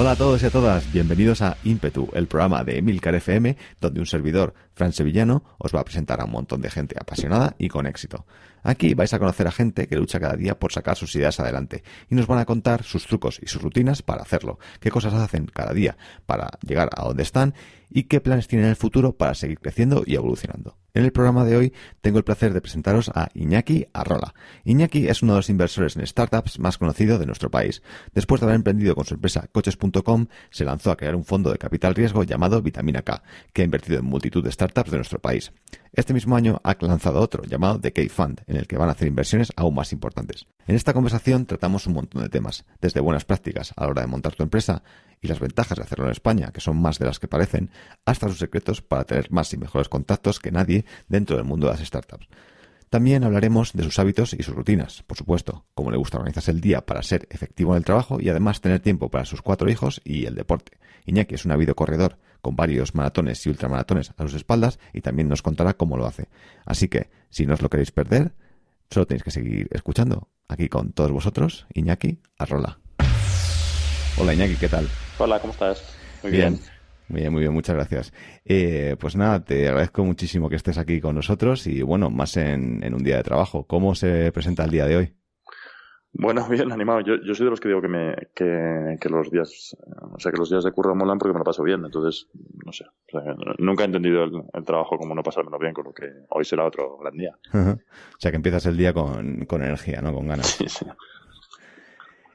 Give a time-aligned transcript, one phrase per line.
[0.00, 3.98] Hola a todos y a todas, bienvenidos a Ímpetu, el programa de Emilcar FM, donde
[3.98, 7.66] un servidor, Fran Sevillano, os va a presentar a un montón de gente apasionada y
[7.66, 8.24] con éxito.
[8.62, 11.82] Aquí vais a conocer a gente que lucha cada día por sacar sus ideas adelante
[12.08, 15.46] y nos van a contar sus trucos y sus rutinas para hacerlo, qué cosas hacen
[15.46, 17.54] cada día para llegar a donde están
[17.90, 20.76] y qué planes tienen en el futuro para seguir creciendo y evolucionando.
[20.98, 24.34] En el programa de hoy tengo el placer de presentaros a Iñaki Arrola.
[24.64, 27.84] Iñaki es uno de los inversores en startups más conocidos de nuestro país.
[28.14, 31.58] Después de haber emprendido con su empresa coches.com, se lanzó a crear un fondo de
[31.58, 35.52] capital riesgo llamado Vitamina K, que ha invertido en multitud de startups de nuestro país.
[35.92, 38.92] Este mismo año ha lanzado otro llamado The K Fund, en el que van a
[38.92, 40.48] hacer inversiones aún más importantes.
[40.68, 44.06] En esta conversación tratamos un montón de temas, desde buenas prácticas a la hora de
[44.06, 44.82] montar tu empresa
[45.18, 47.70] y las ventajas de hacerlo en España, que son más de las que parecen,
[48.04, 51.72] hasta sus secretos para tener más y mejores contactos que nadie dentro del mundo de
[51.72, 52.28] las startups.
[52.90, 56.60] También hablaremos de sus hábitos y sus rutinas, por supuesto, cómo le gusta organizarse el
[56.60, 60.02] día para ser efectivo en el trabajo y además tener tiempo para sus cuatro hijos
[60.04, 60.72] y el deporte.
[61.06, 65.28] Iñaki es un habido corredor con varios maratones y ultramaratones a sus espaldas y también
[65.28, 66.28] nos contará cómo lo hace.
[66.66, 68.34] Así que, si no os lo queréis perder,
[68.90, 70.28] solo tenéis que seguir escuchando.
[70.48, 72.78] Aquí con todos vosotros, Iñaki Arrola.
[74.16, 74.88] Hola Iñaki, ¿qué tal?
[75.18, 75.82] Hola, ¿cómo estás?
[76.22, 76.58] Muy bien.
[77.08, 78.12] Muy bien, muy bien, muchas gracias.
[78.46, 82.82] Eh, pues nada, te agradezco muchísimo que estés aquí con nosotros y bueno, más en,
[82.94, 83.66] un día de trabajo.
[83.66, 85.14] ¿Cómo se presenta el día de hoy?
[86.12, 87.00] Bueno, bien animado.
[87.00, 89.76] Yo, yo soy de los que digo que, me, que, los días,
[90.12, 91.84] o sea, que los días de curro molan porque me lo paso bien.
[91.84, 92.28] Entonces,
[92.64, 92.84] no sé,
[93.58, 96.98] nunca he entendido el, trabajo como no pasármelo bien, con lo que hoy será otro
[96.98, 97.36] gran día.
[97.52, 100.12] o sea, que empiezas el día con, con energía, ¿no?
[100.12, 100.46] Con ganas.
[100.46, 100.86] Sí, sí.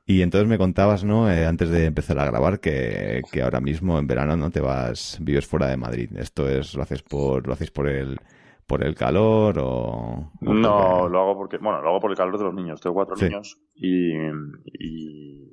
[0.05, 1.31] Y entonces me contabas, ¿no?
[1.31, 5.17] Eh, antes de empezar a grabar, que, que, ahora mismo en verano no te vas,
[5.21, 6.09] vives fuera de Madrid.
[6.17, 8.19] ¿Esto es, lo haces por, lo haces por el,
[8.67, 10.31] por el calor o...?
[10.41, 12.81] no, lo hago porque, bueno, lo hago por el calor de los niños.
[12.81, 15.43] Tengo cuatro niños y, y,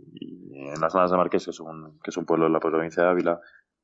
[0.74, 3.02] en las zonas de Marqués, que es un, que es un pueblo de la provincia
[3.02, 3.40] de Ávila,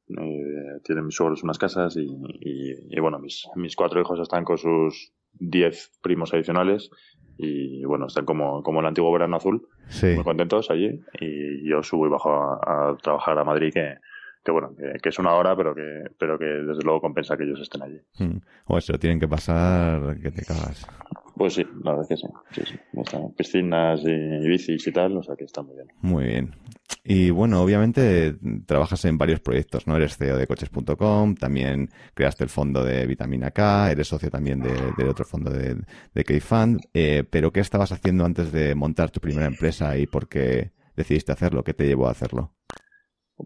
[0.09, 2.07] eh, tienen mis suegros unas casas y,
[2.41, 6.91] y, bueno, mis, mis cuatro hijos están con sus diez primos adicionales
[7.39, 9.69] y bueno, están como, como el antiguo verano azul,
[10.03, 13.97] muy contentos allí y yo subo y bajo a, trabajar a Madrid que,
[14.47, 14.71] que bueno,
[15.03, 18.01] que, es una hora, pero que, pero que desde luego compensa que ellos estén allí.
[18.17, 18.39] Hmm.
[18.67, 20.87] O eso, tienen que pasar que te cagas.
[21.35, 22.65] Pues sí, la verdad es que sí.
[22.65, 23.19] sí, sí.
[23.37, 25.89] piscinas y bicis y tal, o sea que está muy bien.
[26.01, 26.55] Muy bien.
[27.03, 28.37] Y bueno, obviamente
[28.67, 29.97] trabajas en varios proyectos, ¿no?
[29.97, 35.09] Eres CEO de coches.com, también creaste el fondo de Vitamina K, eres socio también de,
[35.09, 35.77] otro fondo de,
[36.15, 40.29] de K-Fund, eh, pero ¿qué estabas haciendo antes de montar tu primera empresa y por
[40.29, 41.65] qué decidiste hacerlo?
[41.65, 42.53] ¿Qué te llevó a hacerlo?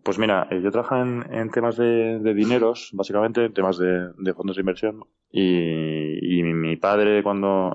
[0.05, 4.61] Pues mira, eh, yo trabajaba en, temas de, dineros, básicamente, en temas de, fondos de
[4.61, 7.73] inversión, y, mi padre cuando,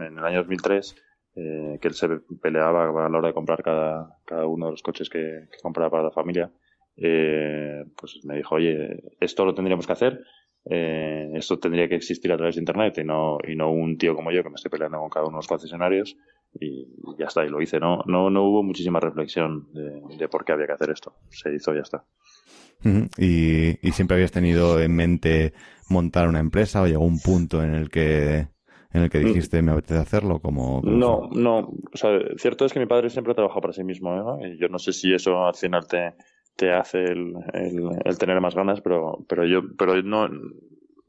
[0.00, 0.96] en el año 2003,
[1.36, 2.08] eh, que él se
[2.40, 6.02] peleaba a la hora de comprar cada, cada uno de los coches que, compraba para
[6.04, 6.50] la familia,
[6.96, 10.24] eh, pues me dijo, oye, esto lo tendríamos que hacer,
[10.64, 14.14] eh, esto tendría que existir a través de Internet y no, y no un tío
[14.14, 16.16] como yo que me esté peleando con cada uno de los concesionarios
[16.60, 16.86] y
[17.18, 17.78] ya está, y lo hice.
[17.80, 21.14] No, no, no hubo muchísima reflexión de, por qué había que hacer esto.
[21.30, 22.04] Se hizo y ya está.
[23.16, 25.54] ¿Y, ¿Y siempre habías tenido en mente
[25.88, 28.48] montar una empresa o llegó un punto en el que
[28.94, 29.24] en el que mm.
[29.24, 30.38] dijiste me apetece hacerlo?
[30.40, 31.58] Como, no, no.
[31.58, 34.68] O sea, cierto es que mi padre siempre ha trabajado para sí mismo, Y yo
[34.68, 36.14] no sé si eso al final te,
[36.56, 40.28] te hace el, el, tener más ganas, pero, pero yo, pero no,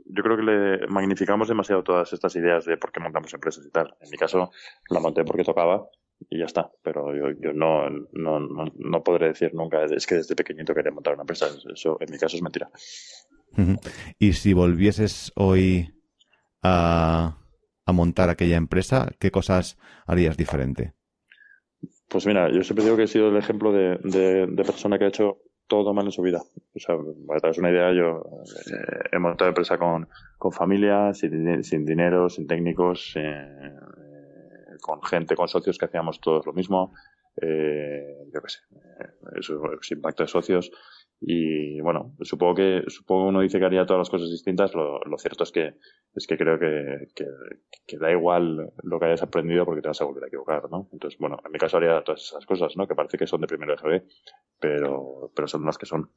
[0.05, 3.71] yo creo que le magnificamos demasiado todas estas ideas de por qué montamos empresas y
[3.71, 3.95] tal.
[3.99, 4.51] En mi caso,
[4.89, 5.87] la monté porque tocaba
[6.29, 6.71] y ya está.
[6.83, 11.13] Pero yo, yo no, no, no, podré decir nunca, es que desde pequeñito quería montar
[11.13, 11.47] una empresa.
[11.73, 12.69] Eso, en mi caso, es mentira.
[14.19, 15.93] Y si volvieses hoy
[16.61, 17.37] a,
[17.85, 20.93] a montar aquella empresa, ¿qué cosas harías diferente?
[22.07, 25.09] Pues mira, yo siempre digo que he sido el ejemplo de, de, persona que ha
[25.09, 26.41] hecho todo mal en su vida.
[26.75, 26.95] O sea,
[27.27, 28.23] para daros una idea, yo
[28.71, 30.07] eh, he montado empresa con,
[30.37, 33.73] con familia, sin, sin dinero, sin técnicos, eh,
[34.81, 36.93] con gente, con socios que hacíamos todos lo mismo.
[37.41, 38.59] eh, yo qué sé,
[38.99, 39.59] eh, su,
[39.91, 40.71] impacto de socios.
[41.21, 44.73] Y bueno, supongo que supongo uno dice que haría todas las cosas distintas.
[44.75, 45.75] Lo, cierto es que
[46.13, 50.05] es que creo que, que, da igual lo que hayas aprendido porque te vas a
[50.05, 50.89] volver a equivocar, ¿no?
[50.91, 52.87] Entonces, bueno, en mi caso haría todas esas cosas, ¿no?
[52.87, 54.03] Que parece que son de primero GB,
[54.59, 56.09] pero, pero son las que son.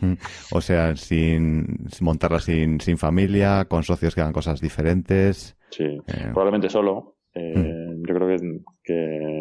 [0.00, 0.14] Mm.
[0.52, 1.66] O sea, sin,
[2.00, 5.56] montarla sin, sin familia, con socios que hagan cosas diferentes.
[5.70, 6.30] Sí, eh.
[6.32, 7.16] probablemente solo.
[7.34, 8.06] Eh, mm.
[8.06, 9.37] Yo creo que, que,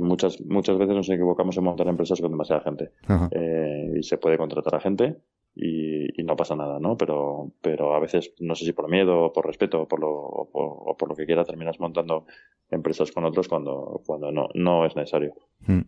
[0.00, 2.92] muchas, muchas veces nos equivocamos en montar empresas con demasiada gente.
[3.30, 5.16] Eh, y se puede contratar a gente
[5.56, 6.96] y, no pasa nada, ¿no?
[6.96, 10.96] Pero, pero a veces, no sé si por miedo, por respeto o por lo, o
[10.98, 12.26] por, lo que quiera, terminas montando
[12.68, 15.34] empresas con otros cuando, cuando no, no es necesario.
[15.66, 15.82] Hmm.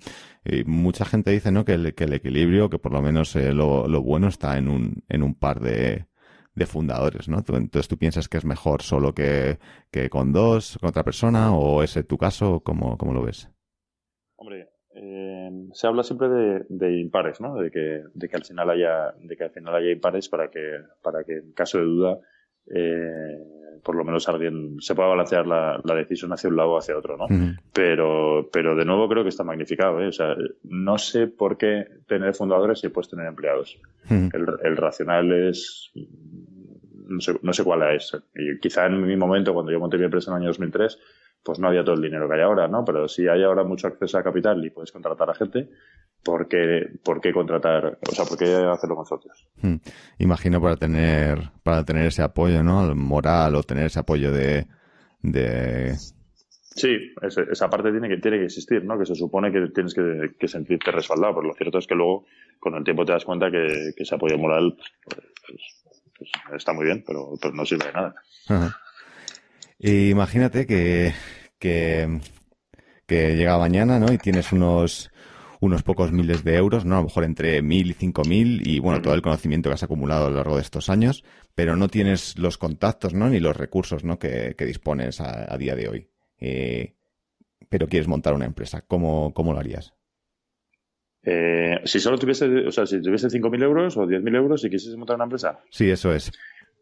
[0.44, 1.64] Y mucha gente dice, ¿no?
[1.64, 4.68] Que el, que el equilibrio, que por lo menos eh, lo, lo, bueno está en
[4.68, 6.06] un, en un par de,
[6.54, 7.38] de fundadores, ¿no?
[7.38, 9.58] Entonces tú piensas que es mejor solo que,
[9.90, 13.50] que con dos, con otra persona, o ese tu caso, ¿cómo, cómo lo ves?
[14.38, 16.28] Hombre, eh, se habla siempre
[16.68, 17.56] de, impares, ¿no?
[17.56, 20.78] De que, de que al final haya, de que al final haya impares para que,
[21.02, 22.18] para que en caso de duda,
[22.72, 23.36] eh,
[23.82, 27.16] por lo menos alguien se pueda balancear la, decisión hacia un lado o hacia otro,
[27.16, 27.26] ¿no?
[27.72, 30.06] Pero, pero de nuevo creo que está magnificado, ¿eh?
[30.06, 33.76] O sea, no sé por qué tener fundadores si puedes tener empleados.
[34.08, 35.90] el, el, racional es,
[37.08, 38.16] no sé, no sé cuál es.
[38.36, 40.98] Y quizá en mi momento, cuando yo monté mi empresa en el año 2003,
[41.42, 42.84] pues no había todo el dinero que hay ahora, ¿no?
[42.84, 45.70] Pero si hay ahora mucho acceso a capital y puedes contratar a gente,
[46.22, 49.46] ¿por qué, por qué contratar, o sea, por qué hacerlo con socios?
[49.62, 49.76] Hmm.
[50.18, 52.94] Imagino para tener, para tener ese apoyo, ¿no?
[52.94, 54.66] Moral o tener ese apoyo de,
[55.22, 55.94] de...
[56.78, 57.12] Sí,
[57.50, 58.98] esa parte tiene que, tiene que existir, ¿no?
[58.98, 62.26] Que se supone que tienes que, sentirte respaldado, pero lo cierto es que luego,
[62.60, 65.20] con el tiempo te das cuenta que, ese apoyo moral pues,
[66.18, 68.14] pues, está muy bien, pero, no sirve de nada.
[69.78, 71.12] Imagínate que,
[71.58, 72.20] que,
[73.08, 74.12] llega mañana, ¿no?
[74.12, 75.10] Y tienes unos,
[75.60, 76.96] unos pocos miles de euros, ¿no?
[76.96, 79.82] A lo mejor entre mil y cinco mil y, bueno, todo el conocimiento que has
[79.82, 83.28] acumulado a lo largo de estos años, pero no tienes los contactos, ¿no?
[83.28, 84.18] Ni los recursos, ¿no?
[84.18, 86.10] Que, dispones a, día de hoy.
[86.38, 86.94] Eh,
[87.68, 88.82] pero quieres montar una empresa.
[88.86, 89.94] ¿Cómo, cómo lo harías?
[91.22, 94.96] Eh, si solo tuviese, o sea, si tuviese 5.000 euros o 10.000 euros y quisieses
[94.96, 95.60] montar una empresa.
[95.70, 96.30] Sí, eso es.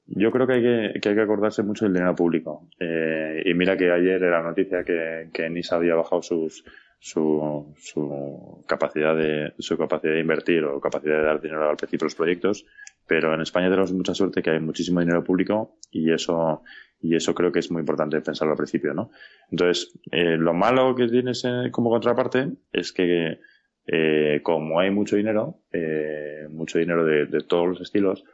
[0.09, 2.69] Yo creo que hay que, que, hay que acordarse mucho del dinero público.
[2.79, 6.65] Eh, y mira que ayer era noticia que, que NISA había bajado sus,
[7.01, 12.05] su, su, capacidad de, su capacidad de invertir o capacidad de dar dinero al principio
[12.05, 12.67] de los proyectos.
[13.09, 16.63] Pero en España tenemos mucha suerte que hay muchísimo dinero público y eso,
[17.01, 19.11] y eso creo que es muy importante pensarlo al principio, ¿no?
[19.51, 23.39] Entonces, eh, lo malo que tienes como contraparte es que,
[23.87, 28.25] eh, como hay mucho dinero, eh, mucho dinero de, de todos los estilos,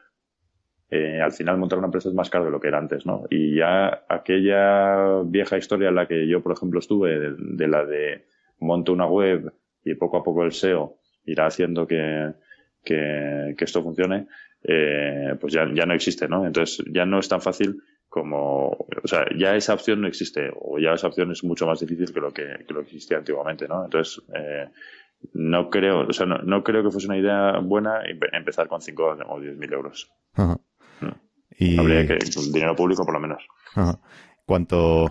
[0.95, 3.25] eh, al final montar una empresa es más caro de lo que era antes, ¿no?
[3.31, 8.27] Y ya aquella vieja historia en la que yo, por ejemplo, estuve, de, la de
[8.61, 12.35] monto una web y poco a poco el SEO irá haciendo que,
[12.85, 14.27] que, esto funcione,
[14.65, 16.47] eh, pues ya, ya no existe, ¿no?
[16.47, 20.79] Entonces ya no es tan fácil como, o sea, ya esa opción no existe, o
[20.79, 23.87] ya esa opción es mucho más difícil que lo que, lo que existía antiguamente, ¿no?
[23.87, 24.69] Entonces, eh,
[25.33, 28.03] no creo, o sea, no, no, creo que fuese una idea buena
[28.33, 30.13] empezar con 5 o 10 mil euros.
[31.59, 31.79] Y...
[31.79, 32.19] Habría que
[32.53, 33.43] dinero público por lo menos.
[34.45, 35.07] Cuanto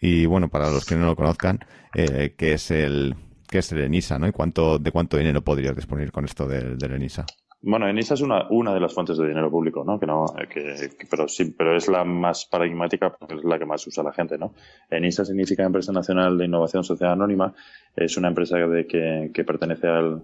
[0.00, 1.60] y bueno, para los que no lo conozcan,
[1.94, 3.14] eh, ¿qué es el
[3.48, 4.28] qué es el ENISA, ¿no?
[4.28, 7.26] ¿Y cuánto de cuánto dinero podrías disponer con esto del, del ENISA?
[7.62, 10.00] Bueno, ENISA es una, una de las fuentes de dinero público, ¿no?
[10.00, 13.86] Que no, que, pero sí, pero es la más paradigmática porque es la que más
[13.86, 14.54] usa la gente, ¿no?
[14.88, 17.52] ENISA significa Empresa Nacional de Innovación Social Anónima.
[17.94, 20.22] Es una empresa de que, que pertenece al,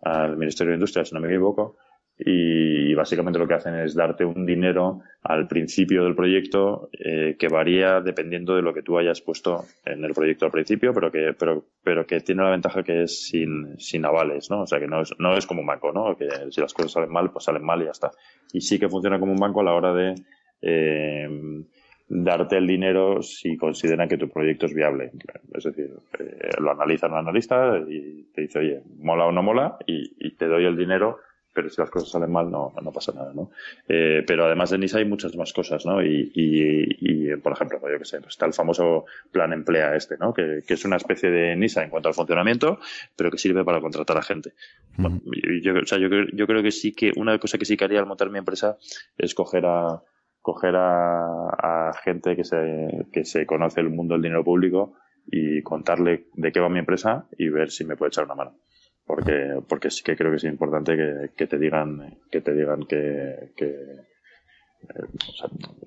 [0.00, 1.76] al Ministerio de Industria, si no me equivoco,
[2.18, 7.48] y básicamente lo que hacen es darte un dinero al principio del proyecto eh, que
[7.48, 11.32] varía dependiendo de lo que tú hayas puesto en el proyecto al principio, pero que,
[11.38, 14.62] pero, pero que tiene la ventaja que es sin, sin avales, ¿no?
[14.62, 16.16] O sea que no es, no es como un banco, ¿no?
[16.16, 18.10] Que si las cosas salen mal, pues salen mal y ya está.
[18.52, 20.14] Y sí que funciona como un banco a la hora de
[20.60, 21.28] eh,
[22.08, 25.12] darte el dinero si consideran que tu proyecto es viable.
[25.54, 29.76] Es decir, eh, lo analiza un analista y te dice, oye, mola o no mola,
[29.86, 31.18] y, y te doy el dinero
[31.58, 33.50] pero si las cosas salen mal no, no pasa nada, ¿no?
[33.88, 36.00] Eh, pero además de NISA hay muchas más cosas, ¿no?
[36.00, 40.32] Y, y, por ejemplo, yo que sé, pues está el famoso plan emplea este, ¿no?
[40.32, 42.78] Que, que, es una especie de NISA en cuanto al funcionamiento,
[43.16, 44.52] pero que sirve para contratar a gente.
[45.60, 47.98] yo, o sea, yo, yo creo que sí que una cosa que sí que haría
[47.98, 48.76] al montar mi empresa
[49.16, 50.00] es coger a
[50.40, 54.94] coger a, a gente que se, que se conoce el mundo del dinero público
[55.26, 58.54] y contarle de qué va mi empresa y ver si me puede echar una mano
[59.08, 62.84] porque porque sí que creo que es importante que, que te digan que te digan
[62.84, 63.74] que, que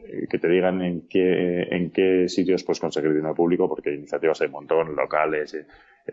[0.04, 4.48] eh, te digan en qué en qué sitios puedes conseguir dinero público porque iniciativas hay
[4.48, 5.56] un montón locales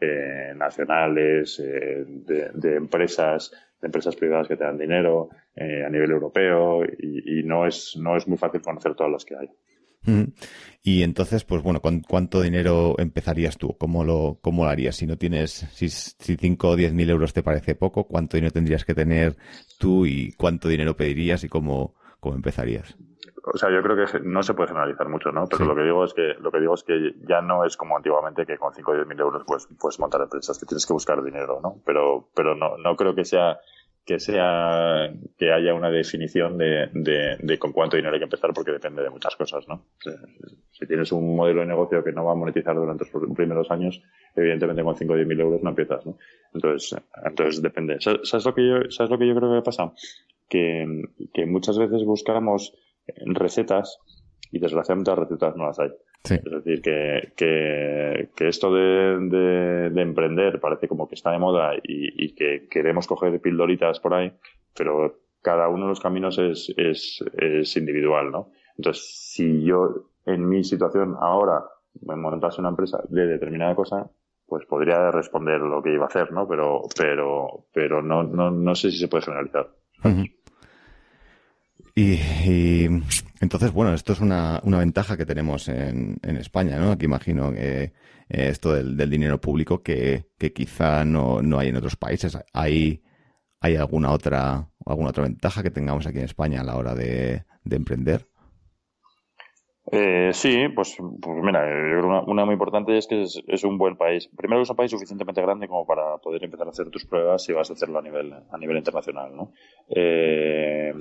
[0.01, 3.51] eh, nacionales, eh, de, empresas,
[3.81, 8.29] de empresas privadas que te dan dinero a nivel europeo y, no es no es
[8.29, 9.49] muy fácil conocer todas las que hay.
[10.83, 13.77] Y entonces, pues bueno, ¿cuánto dinero empezarías tú?
[13.77, 14.97] ¿Cómo lo, cómo lo harías?
[14.97, 18.53] Si no tienes, si, si 5 o 10 mil euros te parece poco, ¿cuánto dinero
[18.53, 19.37] tendrías que tener
[19.79, 22.97] tú y cuánto dinero pedirías y cómo, cómo empezarías?
[23.53, 25.47] O sea, yo creo que no se puede generalizar mucho, ¿no?
[25.47, 27.97] Pero lo que digo es que lo que digo es que ya no es como
[27.97, 30.93] antiguamente que con 5 o 10 mil euros pues puedes montar empresas, que tienes que
[30.93, 31.77] buscar dinero, ¿no?
[31.85, 33.59] Pero pero no no creo que sea
[34.09, 38.73] que sea que haya una definición de, de, con cuánto dinero hay que empezar porque
[38.73, 39.85] depende de muchas cosas, ¿no?
[40.71, 44.03] Si, tienes un modelo de negocio que no va a monetizar durante los primeros años,
[44.35, 46.17] evidentemente con 5 o 10 mil euros no empiezas, ¿no?
[46.55, 47.99] Entonces, entonces depende.
[48.01, 49.93] ¿Sabes lo que yo, sabes lo que yo creo que pasa?
[50.49, 51.03] Que,
[51.35, 52.73] que muchas veces buscamos
[53.27, 53.99] recetas
[54.51, 55.91] y desgraciadamente las recetas no las hay.
[56.25, 62.35] Es decir, que, que, esto de, de, emprender parece como que está de moda y,
[62.35, 64.33] que queremos coger pildoritas por ahí,
[64.77, 68.51] pero cada uno de los caminos es, es, es individual, ¿no?
[68.77, 71.65] Entonces, si yo en mi situación ahora
[72.03, 74.11] me montase una empresa de determinada cosa,
[74.47, 76.47] pues podría responder lo que iba a hacer, ¿no?
[76.49, 79.69] Pero, pero, pero no, no, no sé si se puede generalizar.
[81.99, 82.87] Y,
[83.41, 86.93] entonces, bueno, esto es una, una ventaja que tenemos en, en España, ¿no?
[86.93, 87.93] Aquí imagino que eh,
[88.29, 92.39] esto del, del, dinero público que, que quizá no, no, hay en otros países.
[92.53, 93.03] ¿Hay,
[93.61, 97.45] hay alguna otra alguna otra ventaja que tengamos aquí en España a la hora de,
[97.65, 98.28] de emprender?
[99.91, 101.65] Eh, sí, pues, pues mira,
[102.05, 104.29] una, una, muy importante es que es, un buen país.
[104.37, 107.55] Primero es un país suficientemente grande como para poder empezar a hacer tus pruebas si
[107.55, 109.53] vas a hacerlo a nivel a nivel internacional, ¿no?
[109.89, 110.93] Eh,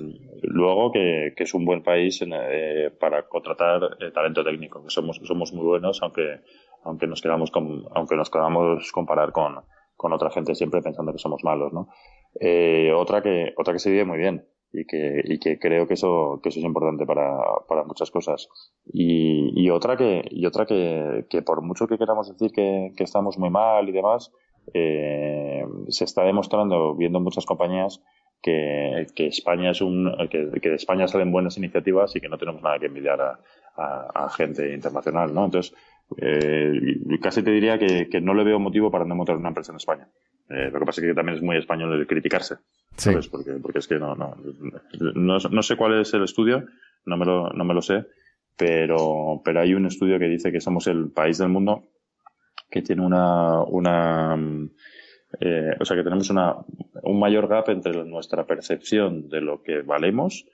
[0.42, 5.20] luego que, que, es un buen país eh, para contratar eh, talento técnico, que somos
[5.22, 6.40] somos muy buenos, aunque
[6.84, 9.56] aunque nos quedamos con, aunque nos quedamos comparar con
[9.96, 11.88] con otra gente siempre pensando que somos malos, ¿no?
[12.40, 14.46] Eh, otra que otra que se vive muy bien
[14.80, 18.48] y que, y que creo que eso, que eso es importante para, muchas cosas.
[18.86, 23.38] Y, y otra que, y otra que, que por mucho que queramos decir que, estamos
[23.38, 24.32] muy mal y demás,
[24.74, 28.02] eh, se está demostrando, viendo muchas compañías,
[28.42, 32.78] que, España es un, que, de España salen buenas iniciativas y que no tenemos nada
[32.78, 33.38] que envidiar a,
[34.30, 35.44] gente internacional, ¿no?
[35.44, 35.72] Entonces,
[36.20, 36.72] eh,
[37.22, 39.76] casi te diría que, que, no le veo motivo para no montar una empresa en
[39.76, 40.08] España.
[40.50, 42.56] Eh, lo que pasa es que también es muy español el criticarse,
[43.30, 44.34] Porque, porque es que no, no,
[45.14, 46.64] no, no, sé cuál es el estudio,
[47.04, 48.06] no me lo, no me lo sé,
[48.56, 51.90] pero, pero hay un estudio que dice que somos el país del mundo
[52.70, 54.36] que tiene una, una
[55.40, 56.56] eh, o sea, que tenemos una,
[57.02, 60.46] un mayor gap entre nuestra percepción de lo que valemos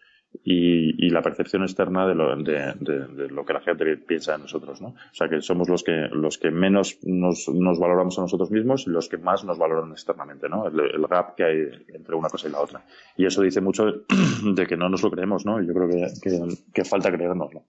[0.42, 4.88] y, la percepción externa de lo, de, lo que la gente piensa de nosotros, ¿no?
[4.88, 7.46] O sea, que somos los que, los que menos nos,
[7.78, 10.66] valoramos a nosotros mismos y los que más nos valoran externamente, ¿no?
[10.66, 12.84] El, gap que hay entre una cosa y la otra.
[13.16, 13.84] Y eso dice mucho
[14.54, 15.62] de que no nos lo creemos, ¿no?
[15.62, 16.40] Yo creo que, que,
[16.72, 17.64] que falta creérnoslo.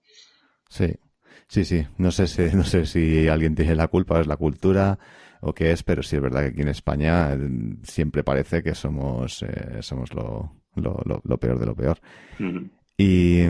[0.68, 0.94] Sí.
[1.48, 1.86] Sí, sí.
[1.98, 4.98] No sé si, no sé si alguien tiene la culpa, es la cultura
[5.40, 7.38] o qué es, pero sí es verdad que aquí en España eh,
[7.84, 11.98] siempre parece que somos, eh, somos lo, lo, lo, peor de lo peor.
[12.96, 13.42] Y,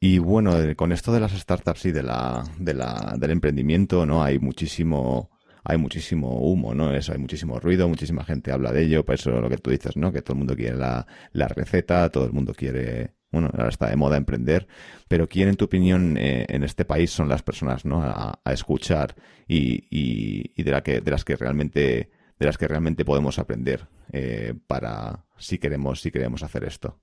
[0.00, 4.22] y bueno, con esto de las startups y de la, de la, del emprendimiento, ¿no?
[4.22, 5.30] Hay muchísimo,
[5.64, 6.92] hay muchísimo humo, ¿no?
[6.94, 9.96] Eso, hay muchísimo ruido, muchísima gente habla de ello, por eso lo que tú dices,
[9.96, 10.12] ¿no?
[10.12, 13.88] Que todo el mundo quiere la, la receta, todo el mundo quiere, bueno, ahora está
[13.90, 14.66] de moda emprender,
[15.08, 18.02] pero ¿quién en tu opinión eh, en este país son las personas, ¿no?
[18.02, 19.14] A, a escuchar
[19.46, 22.10] y, y, y, de la que, de las que realmente
[22.42, 26.98] de las que realmente podemos aprender eh, para si queremos, si queremos hacer esto?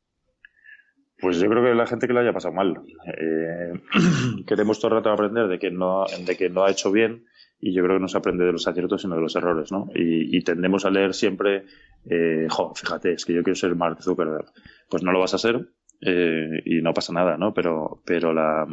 [1.21, 2.81] Pues yo creo que la gente que lo haya pasado mal.
[3.05, 3.71] Eh,
[4.45, 7.25] queremos todo el rato aprender de que no, de que no ha hecho bien
[7.57, 9.87] y yo creo que no se aprende de los aciertos sino de los errores, ¿no?
[9.95, 11.65] Y, tendemos a leer siempre,
[12.09, 14.51] eh, fíjate, es que yo quiero ser Mark Zuckerberg.
[14.89, 15.69] Pues no lo vas a ser
[16.01, 17.53] y no pasa nada, ¿no?
[17.53, 18.65] Pero, pero la,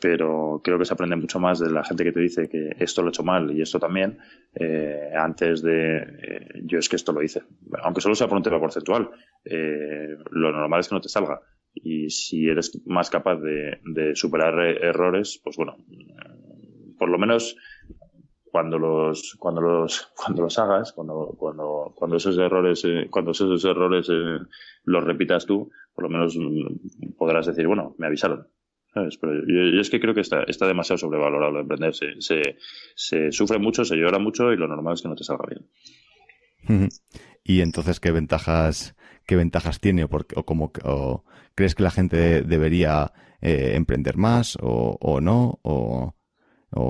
[0.00, 3.02] pero creo que se aprende mucho más de la gente que te dice que esto
[3.02, 4.18] lo he hecho mal y esto también,
[4.54, 7.42] eh, antes de eh, yo es que esto lo hice.
[7.82, 9.10] Aunque solo sea por un tema porcentual,
[9.44, 11.42] eh, lo normal es que no te salga.
[11.74, 13.78] Y si eres más capaz de,
[14.14, 15.76] superar errores, pues bueno,
[16.98, 17.56] por lo menos
[18.50, 24.08] cuando los cuando los cuando los hagas cuando cuando cuando esos errores cuando esos errores
[24.82, 26.36] los repitas tú por lo menos
[27.16, 28.48] podrás decir bueno me avisaron
[28.92, 31.94] pero yo, es que creo que está, está demasiado sobrevalorado lo emprender.
[31.94, 32.54] Se,
[32.94, 36.88] se, sufre mucho, se llora mucho y lo normal es que no te salga bien.
[37.44, 40.04] Y entonces, ¿qué ventajas, qué ventajas tiene?
[40.04, 45.58] O, o, cómo, o crees que la gente debería eh, emprender más o, o no?
[45.62, 46.14] O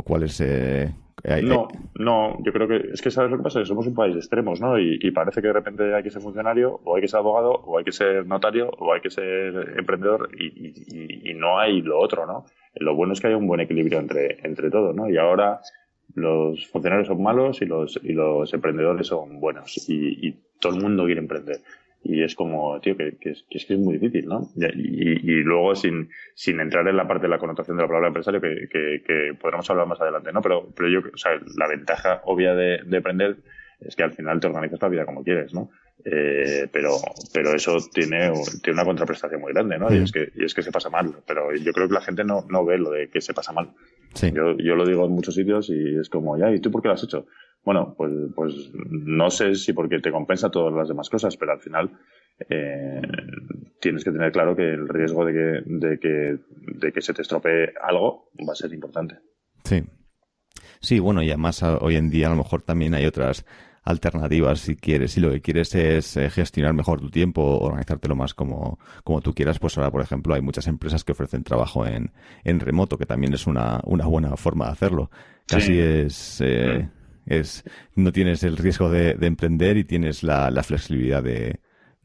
[0.04, 0.95] cuál es, eh,
[1.43, 4.21] no, no, yo creo que es que sabes lo que pasa, somos un país de
[4.21, 4.79] extremos, ¿no?
[4.79, 7.79] Y, parece que de repente hay que ser funcionario, o hay que ser abogado, o
[7.79, 12.45] hay que ser notario, o hay que ser emprendedor, y, no hay lo otro, ¿no?
[12.77, 15.09] Lo bueno es que hay un buen equilibrio entre, entre todo, ¿no?
[15.09, 15.61] Y ahora
[16.15, 21.05] los funcionarios son malos y los, y los emprendedores son buenos, y todo el mundo
[21.05, 21.61] quiere emprender
[22.02, 24.49] y es como, tío, que, que, es, que es muy difícil, ¿no?
[24.57, 28.09] Y, y, luego, sin, sin entrar en la parte de la connotación de la palabra
[28.09, 30.40] empresario, que, que, que podremos hablar más adelante, ¿no?
[30.40, 33.37] Pero, pero yo, o sea, la ventaja obvia de, de aprender
[33.80, 35.71] es que al final te organizas la vida como quieres, ¿no?
[36.04, 36.97] Eh, pero,
[37.33, 39.92] pero eso tiene, tiene una contraprestación muy grande, ¿no?
[39.95, 41.14] Y, es que, y es que se pasa mal.
[41.26, 43.71] Pero yo creo que la gente no, no ve lo de que se pasa mal.
[44.14, 44.30] Sí.
[44.33, 46.88] Yo, yo lo digo en muchos sitios y es como, ya, ¿y tú por qué
[46.88, 47.26] lo has hecho?
[47.64, 51.61] Bueno, pues, pues no sé si porque te compensa todas las demás cosas, pero al
[51.61, 51.90] final
[52.49, 53.02] eh,
[53.81, 56.38] tienes que tener claro que el riesgo de que, de que,
[56.79, 59.19] de que se te estropee algo va a ser importante.
[59.64, 59.83] Sí.
[60.81, 63.45] Sí, bueno, y además hoy en día a lo mejor también hay otras
[63.83, 65.12] alternativas si quieres.
[65.12, 69.35] Si lo que quieres es eh, gestionar mejor tu tiempo, organizártelo más como, como tú
[69.35, 72.12] quieras, pues ahora, por ejemplo, hay muchas empresas que ofrecen trabajo en,
[72.45, 75.11] en remoto, que también es una, una buena forma de hacerlo.
[75.47, 81.23] Casi es, eh, mm es no tienes el riesgo de, emprender y tienes la, flexibilidad
[81.23, 81.61] de,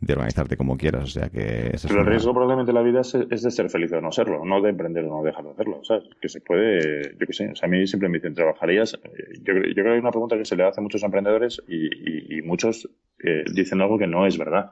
[0.07, 1.03] organizarte como quieras.
[1.03, 4.01] O sea que Pero el riesgo probablemente en la vida es, de ser feliz o
[4.01, 5.81] no serlo, no de emprender o no dejar de hacerlo.
[5.83, 6.03] ¿sabes?
[6.21, 8.99] Que se puede, yo qué sé, o sea, a mí siempre me dicen, ¿trabajarías?
[9.41, 12.41] Yo, yo creo que hay una pregunta que se le hace a muchos emprendedores y,
[12.43, 12.87] muchos
[13.23, 14.71] eh, dicen algo que no es verdad.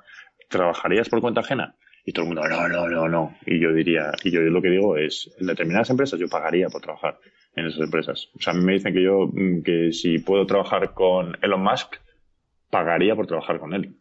[0.50, 1.76] ¿Trabajarías por cuenta ajena?
[2.06, 3.36] Y todo el mundo, no, no, no, no.
[3.46, 6.82] Y yo diría, y yo lo que digo es, en determinadas empresas yo pagaría por
[6.82, 7.18] trabajar
[7.56, 8.30] en esas empresas.
[8.36, 11.64] O sea, a mí me dicen que yo, mm, que si puedo trabajar con Elon
[11.64, 11.96] Musk,
[12.70, 13.96] pagaría por trabajar con él.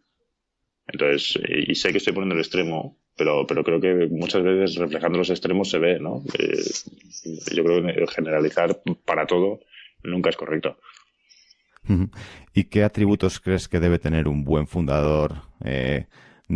[0.87, 4.76] Entonces, eh, y sé que estoy poniendo el extremo, pero, pero creo que muchas veces
[4.76, 6.23] reflejando los extremos se ve, ¿no?
[6.38, 6.62] Eh,
[7.54, 9.61] yo creo que generalizar para todo
[10.02, 10.78] nunca es correcto.
[12.54, 16.06] ¿Y qué atributos crees que debe tener un buen fundador eh,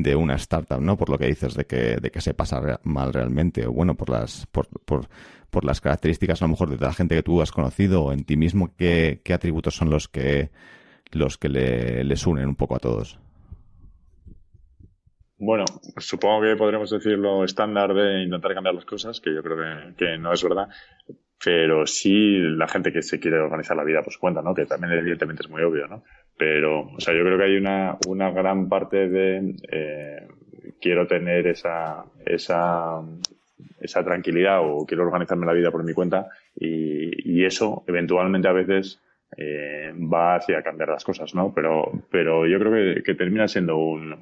[0.03, 0.97] de una startup, ¿no?
[0.97, 4.11] Por lo que dices de que, de que se pasa mal realmente, o bueno, por
[4.11, 5.09] las, por, por,
[5.51, 8.25] por las características a lo mejor de la gente que tú has conocido o en
[8.25, 10.51] ti mismo, ¿qué, atributos son los que,
[11.13, 13.19] los que le, les unen un poco a todos?
[15.39, 15.65] Bueno,
[15.99, 20.19] supongo que podremos decir lo estándar de intentar cambiar las cosas, que yo creo que,
[20.19, 20.69] no es verdad,
[21.43, 24.55] pero sí la gente que se quiere organizar la vida pues cuenta, ¿no?
[24.55, 26.05] Que también evidentemente es muy obvio, ¿no?
[26.39, 30.29] Pero, o sea, yo creo que hay una, una gran parte de eh,
[30.81, 33.03] quiero tener esa, esa
[33.81, 39.01] esa tranquilidad o quiero organizarme la vida por mi cuenta y, eso eventualmente a veces
[39.37, 41.53] eh, va hacia cambiar las cosas, ¿no?
[41.55, 44.13] Pero, pero yo creo que, termina siendo un,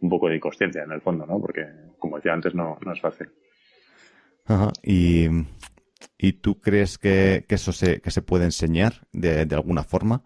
[0.00, 1.38] un, poco de inconsciencia en el fondo, ¿no?
[1.38, 1.66] Porque,
[1.98, 3.28] como decía antes, no, no es fácil.
[4.46, 4.72] Ajá.
[4.82, 5.26] Y,
[6.16, 10.22] ¿Y tú crees que, que, eso se, que se puede enseñar de, de alguna forma?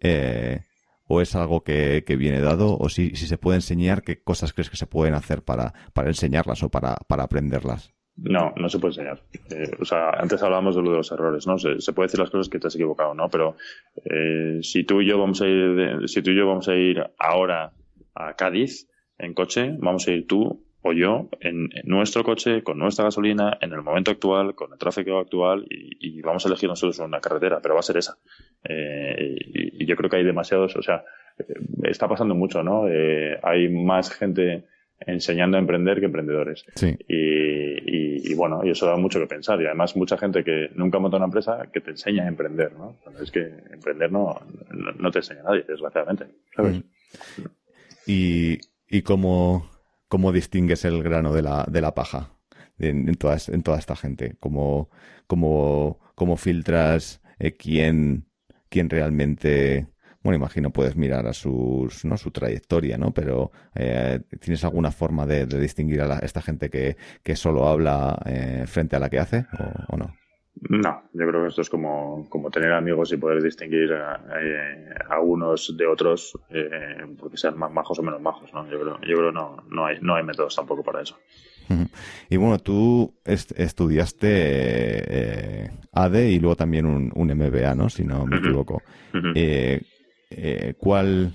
[0.00, 0.60] Eh,
[1.08, 2.76] ¿O es algo que, que viene dado?
[2.78, 6.08] ¿O si, si, se puede enseñar, qué cosas crees que se pueden hacer para, para
[6.08, 7.92] enseñarlas o para, para aprenderlas?
[8.16, 9.22] No, no se puede enseñar.
[9.50, 11.56] Eh, o sea, antes hablábamos de lo de los errores, ¿no?
[11.56, 13.28] Se, puede decir las cosas que te has equivocado, ¿no?
[13.28, 13.56] Pero
[14.04, 17.02] eh, si tú y yo vamos a ir, si tú y yo vamos a ir
[17.18, 17.72] ahora
[18.14, 23.04] a Cádiz en coche, vamos a ir tú o yo en, nuestro coche, con nuestra
[23.04, 27.20] gasolina, en el momento actual, con el tráfico actual y, vamos a elegir nosotros una
[27.20, 28.18] carretera, pero va a ser esa.
[28.64, 31.04] Eh, y, yo creo que hay demasiados, o sea,
[31.84, 32.84] está pasando mucho, ¿no?
[33.42, 34.64] hay más gente
[35.06, 36.64] enseñando a emprender que emprendedores.
[36.74, 36.96] Sí.
[37.08, 39.60] Y, y, bueno, y eso da mucho que pensar.
[39.60, 42.96] Y además mucha gente que nunca monta una empresa que te enseña a emprender, ¿no?
[43.20, 44.40] Es que emprender no,
[44.98, 46.26] no, te enseña nadie, desgraciadamente.
[46.54, 46.78] ¿Sabes?
[46.78, 47.42] Mm.
[48.06, 49.70] ¿Y, y cómo,
[50.08, 52.32] cómo distingues el grano de la, de la paja
[52.78, 54.36] en, toda, en toda esta gente?
[54.40, 54.90] ¿Cómo,
[55.26, 58.26] cómo, cómo filtras eh, quién,
[58.68, 59.88] quién realmente
[60.22, 62.16] bueno, imagino puedes mirar a sus, ¿no?
[62.18, 63.12] su trayectoria, ¿no?
[63.12, 68.64] Pero eh, ¿tienes alguna forma de, distinguir a esta gente que, que solo habla eh,
[68.66, 69.46] frente a la que hace
[69.88, 70.14] o, no?
[70.68, 75.20] No, yo creo que esto es como, como tener amigos y poder distinguir eh, a
[75.20, 76.38] unos de otros
[77.18, 78.68] porque sean más majos o menos majos, ¿no?
[78.68, 81.16] Yo creo, yo creo no, no hay, no hay métodos tampoco para eso.
[82.30, 84.18] Y bueno, tú estudiaste
[85.92, 87.90] ADE y luego también un, un MBA, ¿no?
[87.90, 88.82] Si no me equivoco.
[90.30, 91.32] Eh, cuál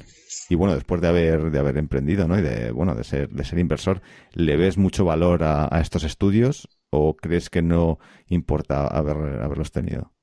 [0.50, 3.44] y bueno después de haber de haber emprendido no y de bueno de ser de
[3.44, 4.02] ser inversor
[4.34, 10.14] le ves mucho valor a, estos estudios o crees que no importa haber, haberlos tenido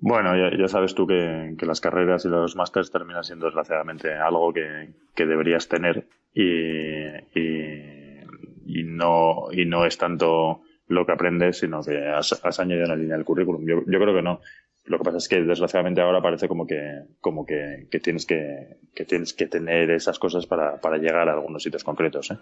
[0.00, 4.94] bueno, ya, sabes tú que, las carreras y los másters terminan siendo desgraciadamente algo que,
[5.16, 12.60] deberías tener y, y, no, y no es tanto lo que aprendes, sino que has,
[12.60, 13.66] añadido una línea del currículum.
[13.66, 14.40] Yo creo que no
[14.88, 19.04] Lo que pasa es que desgraciadamente ahora parece como que, como que, tienes que, que,
[19.04, 22.30] tienes que tener esas cosas para, para llegar a algunos sitios concretos.
[22.30, 22.38] ¿eh?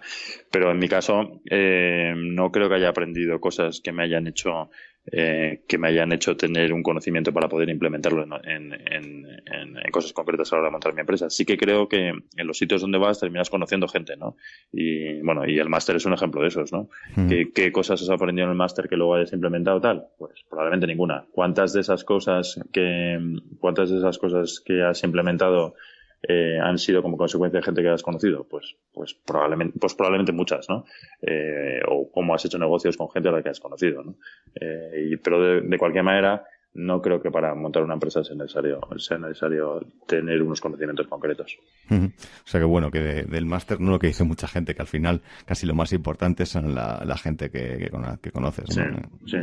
[0.49, 4.69] Pero en mi caso, eh, no creo que haya aprendido cosas que me hayan hecho
[5.09, 10.11] eh, que me hayan hecho tener un conocimiento para poder implementarlo en, en, en, cosas
[10.11, 11.29] concretas a la hora de montar mi empresa.
[11.29, 14.35] Sí que creo que en los sitios donde vas terminas conociendo gente, ¿no?
[14.71, 16.89] Y bueno, y el máster es un ejemplo de esos, ¿no?
[17.29, 20.07] ¿Qué, cosas has aprendido en el máster que luego hayas implementado tal?
[20.17, 21.25] Pues probablemente ninguna.
[21.31, 23.17] ¿Cuántas de esas cosas que,
[23.59, 25.75] cuántas de esas cosas que has implementado
[26.23, 28.47] eh, han sido como consecuencia de gente que has conocido?
[28.47, 30.85] Pues, pues probablemente, pues probablemente muchas, ¿no?
[31.21, 34.15] Eh, o cómo has hecho negocios con gente a la que has conocido, ¿no?
[34.55, 38.35] Eh, y, pero de, de, cualquier manera, no creo que para montar una empresa sea
[38.35, 41.57] necesario, sea necesario tener unos conocimientos concretos.
[41.89, 42.11] O
[42.45, 45.21] sea que bueno, que del máster no lo que dice mucha gente, que al final
[45.45, 47.89] casi lo más importante son la, la gente que,
[48.21, 48.65] que, conoces.
[48.69, 48.81] Sí,
[49.25, 49.37] sí.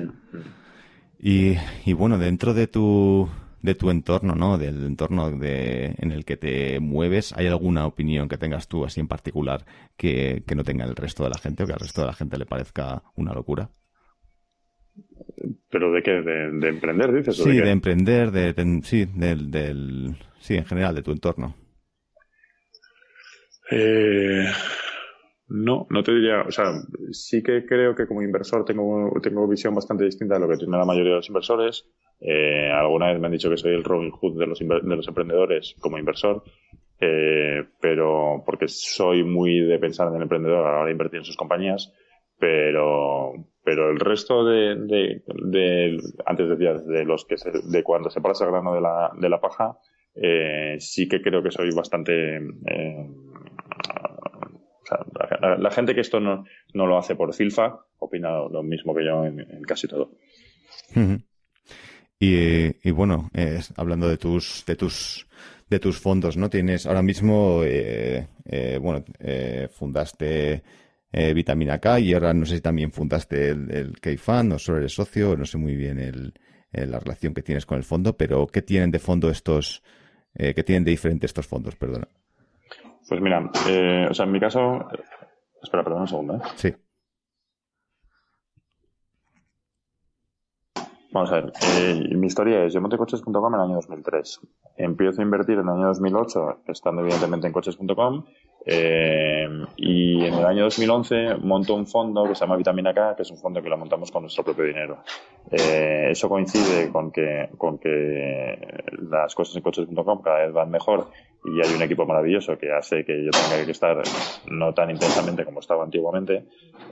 [1.18, 1.56] Y,
[1.86, 3.28] y bueno, dentro de tu,
[3.64, 4.58] de tu entorno, ¿no?
[4.58, 9.00] Del entorno de, en el que te mueves, ¿hay alguna opinión que tengas tú así
[9.00, 9.64] en particular
[9.96, 12.12] que, que no tenga el resto de la gente o que al resto de la
[12.12, 13.70] gente le parezca una locura?
[15.70, 16.10] ¿Pero de qué?
[16.10, 17.38] ¿De, emprender, dices?
[17.38, 21.56] Sí, de, emprender, de, sí, del, del, sí, en general, de tu entorno.
[23.70, 24.44] Eh,
[25.48, 26.72] no, no te diría, o sea,
[27.10, 30.76] sí que creo que como inversor tengo, tengo visión bastante distinta de lo que tiene
[30.76, 31.88] la mayoría de los inversores.
[32.20, 35.08] Eh, alguna vez me han dicho que soy el Robin Hood de los, de los
[35.08, 36.42] emprendedores como inversor,
[37.00, 41.18] eh, pero porque soy muy de pensar en el emprendedor a la hora de invertir
[41.18, 41.92] en sus compañías,
[42.38, 45.20] pero, pero el resto de,
[46.24, 49.28] antes decía, de los que se, de cuando se pasa el grano de la, de
[49.28, 49.78] la paja,
[50.14, 53.08] eh, sí que creo que soy bastante, eh,
[55.58, 59.24] la, gente que esto no, no lo hace por filfa opina lo mismo que yo
[59.24, 60.12] en, casi todo.
[62.18, 63.30] Y, bueno,
[63.76, 65.26] hablando de tus, de tus,
[65.68, 66.48] de tus fondos, ¿no?
[66.48, 70.62] Tienes ahora mismo, eh, eh, bueno, eh, fundaste
[71.12, 75.36] Vitamina K y ahora no sé si también fundaste el, el o solo eres socio,
[75.36, 76.34] no sé muy bien el,
[76.72, 79.80] la relación que tienes con el fondo, pero ¿qué tienen de fondo estos,
[80.34, 82.08] qué tienen de diferente estos fondos, perdona?
[83.08, 83.50] Pues mira,
[84.10, 84.88] o sea, en mi caso,
[85.62, 86.40] espera, perdón un segundo, ¿eh?
[86.56, 86.74] Sí.
[91.14, 94.40] Vamos a ver, eh, mi historia es, yo monté coches.com en el año 2003.
[94.78, 98.24] Empiezo a invertir en el año 2008, estando evidentemente en coches.com,
[98.66, 103.22] eh, y en el año 2011 monto un fondo que se llama Vitamina K, que
[103.22, 105.04] es un fondo que lo montamos con nuestro propio dinero.
[105.52, 111.10] Eh, eso coincide con que, con que las cosas en coches.com cada vez van mejor
[111.44, 114.02] y hay un equipo maravilloso que hace que yo tenga que estar
[114.50, 116.46] no tan intensamente como estaba antiguamente.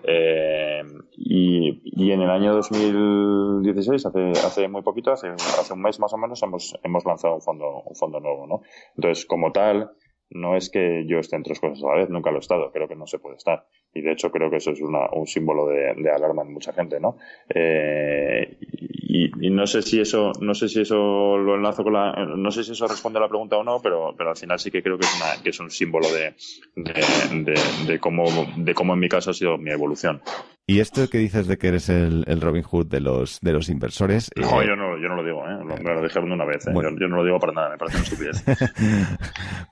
[0.04, 0.82] Eh,
[1.16, 6.12] y, y, en el año 2016, hace, hace muy poquito, hace, hace un mes más
[6.12, 8.60] o menos, hemos, hemos lanzado un fondo, un fondo nuevo, ¿no?
[8.94, 9.90] Entonces, como tal,
[10.28, 12.70] no es que yo esté en tres cosas a la vez, nunca lo he estado,
[12.72, 13.66] creo que no se puede estar.
[13.94, 16.72] Y de hecho creo que eso es una, un símbolo de, de, alarma en mucha
[16.72, 17.18] gente, ¿no?
[17.48, 22.12] Eh, y, y, no sé si eso, no sé si eso lo enlazo con la,
[22.36, 24.70] no sé si eso responde a la pregunta o no, pero, pero al final sí
[24.70, 26.34] que creo que es una, que es un símbolo de,
[26.76, 27.54] de,
[27.86, 28.24] de, cómo,
[28.56, 30.22] de cómo en mi caso ha sido mi evolución.
[30.66, 33.68] Y esto que dices de que eres el, el Robin Hood de los, de los
[33.68, 34.30] inversores.
[34.36, 35.58] No, eh, yo no, yo no lo digo, ¿eh?
[35.58, 36.72] Lo, me lo dije una vez, ¿eh?
[36.72, 38.44] Yo, yo, no lo digo para nada, me parece una estupidez.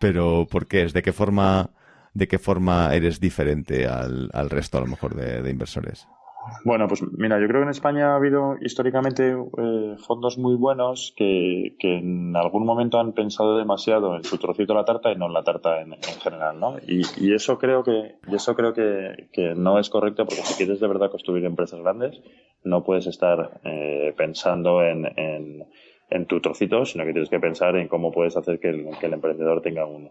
[0.00, 0.92] Pero, ¿por qué es?
[0.92, 1.70] ¿De qué forma,
[2.14, 6.06] de qué forma eres diferente al, al resto, a lo mejor, de, de inversores?
[6.64, 11.12] Bueno, pues mira, yo creo que en España ha habido históricamente eh, fondos muy buenos
[11.16, 15.16] que, que, en algún momento han pensado demasiado en su trocito de la tarta y
[15.16, 16.76] no en la tarta en, en general, ¿no?
[16.86, 20.54] Y, y, eso creo que y eso creo que, que, no es correcto porque si
[20.54, 22.20] quieres de verdad construir empresas grandes
[22.64, 25.66] no puedes estar eh, pensando en, en,
[26.08, 29.06] en, tu trocito, sino que tienes que pensar en cómo puedes hacer que el, que
[29.06, 30.10] el emprendedor tenga un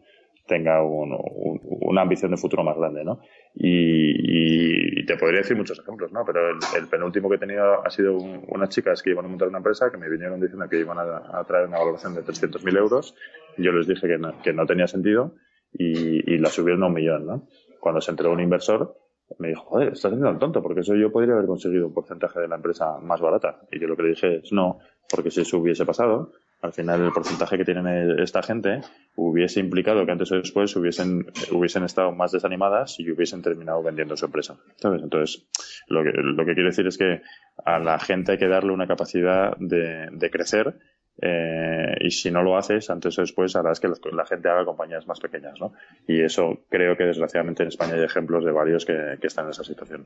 [0.50, 3.22] tenga un, un, una ambición de futuro más grande, ¿no?
[3.56, 6.26] Y, y, te podría decir muchos ejemplos, ¿no?
[6.26, 9.28] Pero el, el, penúltimo que he tenido ha sido un, unas chicas que iban a
[9.30, 12.24] montar una empresa que me vinieron diciendo que iban a, a traer una valoración de
[12.24, 13.16] 300.000 euros.
[13.58, 15.36] Yo les dije que no, que no tenía sentido
[15.72, 17.48] y, y, la subieron a un millón, ¿no?
[17.80, 18.98] Cuando se enteró un inversor,
[19.38, 22.40] me dijo, joder, estás haciendo el tonto, porque eso yo podría haber conseguido un porcentaje
[22.40, 23.62] de la empresa más barata.
[23.72, 26.32] Y yo lo que le dije es, no, porque si eso hubiese pasado,
[26.62, 28.82] al final el porcentaje que tienen esta gente
[29.16, 34.18] hubiese implicado que antes o después hubiesen, hubiesen estado más desanimadas y hubiesen terminado vendiendo
[34.18, 34.58] su empresa.
[34.84, 35.48] Entonces,
[35.88, 37.22] lo que, lo que quiero decir es que
[37.66, 40.76] a la gente hay que darle una capacidad de, de crecer
[41.22, 45.06] eh, y si no lo haces, antes o después harás que la, gente haga compañías
[45.06, 45.74] más pequeñas, ¿no?
[46.08, 49.52] Y eso creo que desgraciadamente en España hay ejemplos de varios que, que están en
[49.52, 50.06] esa situación.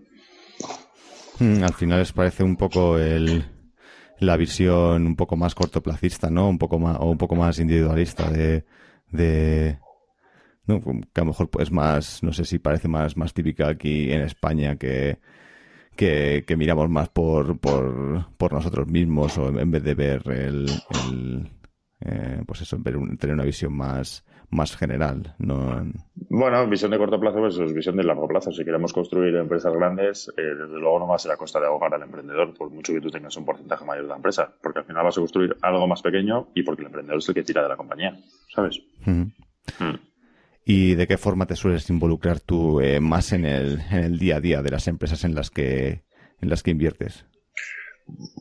[1.39, 3.44] Mm, al final les parece un poco el,
[4.19, 6.49] la visión un poco más cortoplacista, ¿no?
[6.49, 8.65] Un poco más, o un poco más individualista de,
[9.12, 9.80] de,
[10.65, 14.21] que a lo mejor es más, no sé si parece más, más típica aquí en
[14.21, 15.19] España que,
[15.95, 20.69] que, miramos más por, por, por nosotros mismos o en vez de ver el,
[21.08, 21.52] el
[22.02, 24.23] eh, pues eso, ver tener una visión más,
[24.54, 25.36] más general.
[25.39, 25.86] No...
[26.30, 28.52] Bueno, visión de corto plazo pues es visión de largo plazo.
[28.52, 31.68] Si queremos construir empresas grandes, eh, desde luego no va a ser a costa de
[31.68, 34.80] ahogar al emprendedor, por mucho que tú tengas un porcentaje mayor de la empresa, porque
[34.80, 37.44] al final vas a construir algo más pequeño y porque el emprendedor es el que
[37.44, 38.18] tira de la compañía,
[38.54, 38.80] ¿sabes?
[39.06, 39.24] Mm.
[40.66, 44.38] ¿Y de qué forma te sueles involucrar tú eh, más en el, en el día
[44.38, 46.04] a día de las empresas en las que,
[46.42, 47.26] en las que inviertes?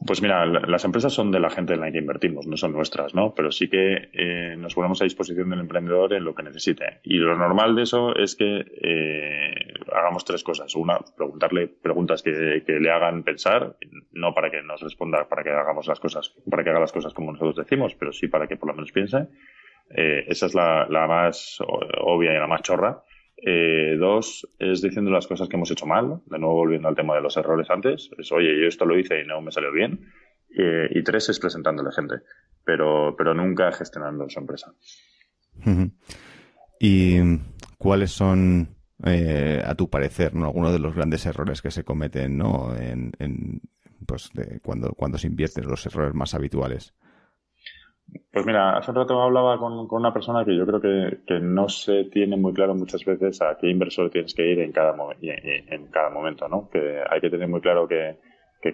[0.07, 3.15] Pues mira, las empresas son de la gente en la que invertimos, no son nuestras,
[3.15, 3.33] ¿no?
[3.35, 7.01] Pero sí que eh, nos ponemos a disposición del emprendedor en lo que necesite.
[7.05, 9.55] Y lo normal de eso es que eh,
[9.93, 10.75] hagamos tres cosas.
[10.75, 13.77] Una, preguntarle preguntas que, le hagan pensar,
[14.13, 17.15] no para que nos responda, para que hagamos las cosas, para que haga las cosas
[17.15, 19.29] como nosotros decimos, pero sí para que por lo menos piense.
[19.91, 21.59] Eh, esa es la, la más
[22.01, 23.05] obvia y la más chorra.
[23.45, 27.17] Eh, dos, es diciendo las cosas que hemos hecho mal, de nuevo volviendo al tema
[27.17, 30.13] de los errores antes, es oye, yo esto lo hice y no me salió bien.
[30.57, 31.41] Eh, y tres, es
[31.83, 32.17] la gente,
[32.65, 34.73] pero, pero nunca gestionando su empresa.
[36.79, 37.17] ¿Y
[37.79, 40.47] cuáles son, eh, a tu parecer, ¿no?
[40.47, 42.77] algunos de los grandes errores que se cometen ¿no?
[42.77, 43.61] en,
[44.07, 44.31] pues
[44.63, 46.95] cuando, cuando se invierten, los errores más habituales?
[48.33, 52.05] Pues mira, hace un rato hablaba con, una persona que yo creo que, no se
[52.05, 56.11] tiene muy claro muchas veces a qué inversor tienes que ir en cada, en cada
[56.11, 56.69] momento, ¿no?
[56.71, 58.17] Que hay que tener muy claro que,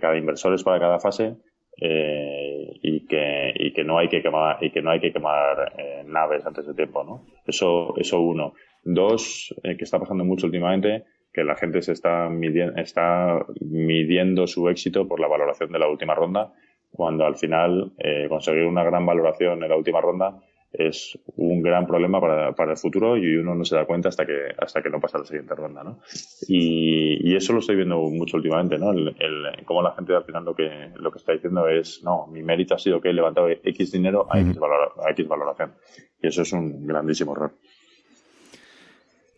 [0.01, 1.37] cada inversor es para cada fase
[1.81, 5.73] eh, y, que, y que no hay que quemar y que no hay que quemar
[5.79, 7.25] eh, naves antes de tiempo, ¿no?
[7.47, 8.53] Eso, eso uno.
[8.85, 14.47] Dos, eh, que está pasando mucho últimamente, que la gente se está midiendo, está midiendo
[14.47, 16.53] su éxito por la valoración de la última ronda
[16.99, 20.37] cuando al final eh, conseguir una gran valoración en la última ronda
[20.73, 24.27] es un gran problema para, para, el futuro y uno no se da cuenta hasta
[24.27, 26.01] que hasta que no pasa la siguiente ronda, ¿no?
[26.49, 28.91] Y, y eso lo estoy viendo mucho últimamente, ¿no?
[28.91, 32.27] El, el, cómo la gente al final lo que lo que está diciendo es, no,
[32.27, 35.75] mi mérito ha sido que he levantado X dinero a X, a X valoración.
[36.21, 37.53] Y eso es un grandísimo error.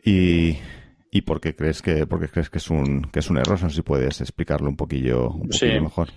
[0.02, 0.56] Y,
[1.12, 3.60] ¿Y por qué crees que, por qué crees que es un, que es un error?
[3.62, 5.80] No sé si puedes explicarlo un poquillo, un poquillo sí.
[5.80, 6.08] mejor.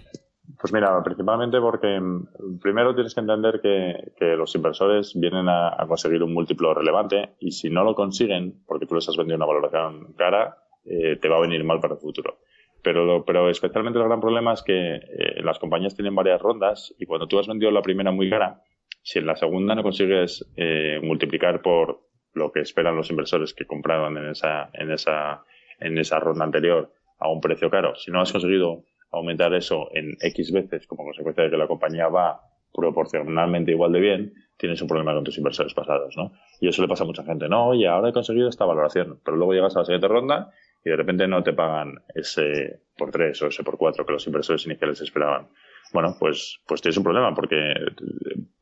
[0.59, 6.23] Pues mira, principalmente porque mm, primero tienes que entender que, los inversores vienen a, conseguir
[6.23, 10.13] un múltiplo relevante y si no lo consiguen, porque tú les has vendido una valoración
[10.17, 12.39] cara, eh, te va a venir mal para el futuro.
[12.81, 17.05] Pero, pero especialmente el gran problema es que eh, las compañías tienen varias rondas y
[17.05, 18.61] cuando tú has vendido la primera muy cara,
[19.01, 22.01] si en la segunda no consigues eh, multiplicar por
[22.33, 25.43] lo que esperan los inversores que compraron en esa, en esa,
[25.79, 30.17] en esa ronda anterior a un precio caro, si no has conseguido aumentar eso en
[30.19, 32.41] X veces como consecuencia de que la compañía va
[32.73, 36.33] proporcionalmente igual de bien, tienes un problema con tus inversores pasados, ¿no?
[36.59, 37.47] Y eso le pasa a mucha gente.
[37.47, 40.51] No, oye, ahora he conseguido esta valoración, pero luego llegas a la siguiente ronda
[40.83, 44.25] y de repente no te pagan ese por tres o ese por cuatro que los
[44.25, 45.47] inversores iniciales esperaban.
[45.93, 47.73] Bueno, pues, pues tienes un problema porque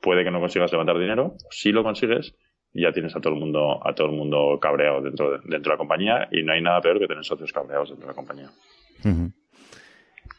[0.01, 1.35] puede que no consigas levantar dinero.
[1.49, 2.35] Si lo consigues,
[2.73, 5.75] ya tienes a todo el mundo, a todo el mundo cabreado dentro de, dentro de
[5.75, 8.49] la compañía y no hay nada peor que tener socios cabreados dentro de la compañía.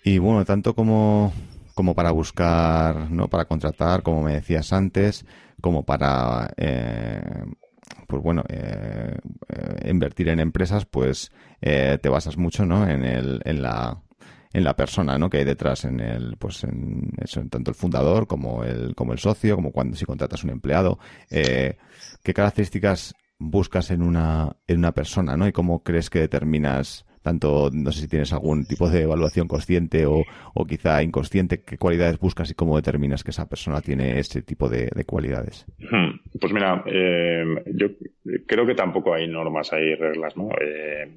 [0.04, 1.32] Y bueno, tanto como,
[1.74, 3.28] como para buscar, ¿no?
[3.28, 5.24] Para contratar, como me decías antes,
[5.60, 7.22] como para, eh,
[8.08, 9.16] pues bueno, eh,
[9.48, 12.88] eh, invertir en empresas, pues te basas mucho, ¿no?
[12.88, 14.02] En el, en la,
[14.52, 15.30] en la persona, ¿no?
[15.30, 19.20] Que hay detrás, en el, pues en eso, tanto el fundador como el, como el
[19.20, 20.98] socio, como cuando si contratas un empleado.
[21.30, 25.46] ¿Qué características buscas en una, en una persona, ¿no?
[25.46, 30.06] Y cómo crees que determinas tanto, no sé si tienes algún tipo de evaluación consciente
[30.06, 34.42] o, o quizá inconsciente, qué cualidades buscas y cómo determinas que esa persona tiene ese
[34.42, 35.66] tipo de, cualidades.
[35.78, 36.20] Hmm.
[36.40, 37.88] Pues mira, eh, yo
[38.46, 40.48] creo que tampoco hay normas, hay reglas, ¿no?
[40.60, 41.08] Eh,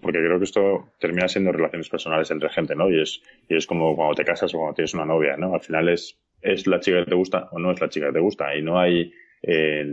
[0.00, 2.90] porque creo que esto termina siendo relaciones personales entre gente, ¿no?
[2.90, 5.54] Y es, y es como cuando te casas o cuando tienes una novia, ¿no?
[5.54, 8.14] Al final es, es la chica que te gusta o no es la chica que
[8.14, 9.92] te gusta y no hay, eh,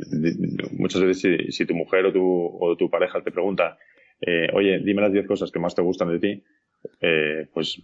[0.78, 3.78] muchas veces si, si, tu mujer o tu, o tu pareja te pregunta
[4.22, 6.44] eh, oye, dime las 10 cosas que más te gustan de ti,
[7.02, 7.82] eh, pues,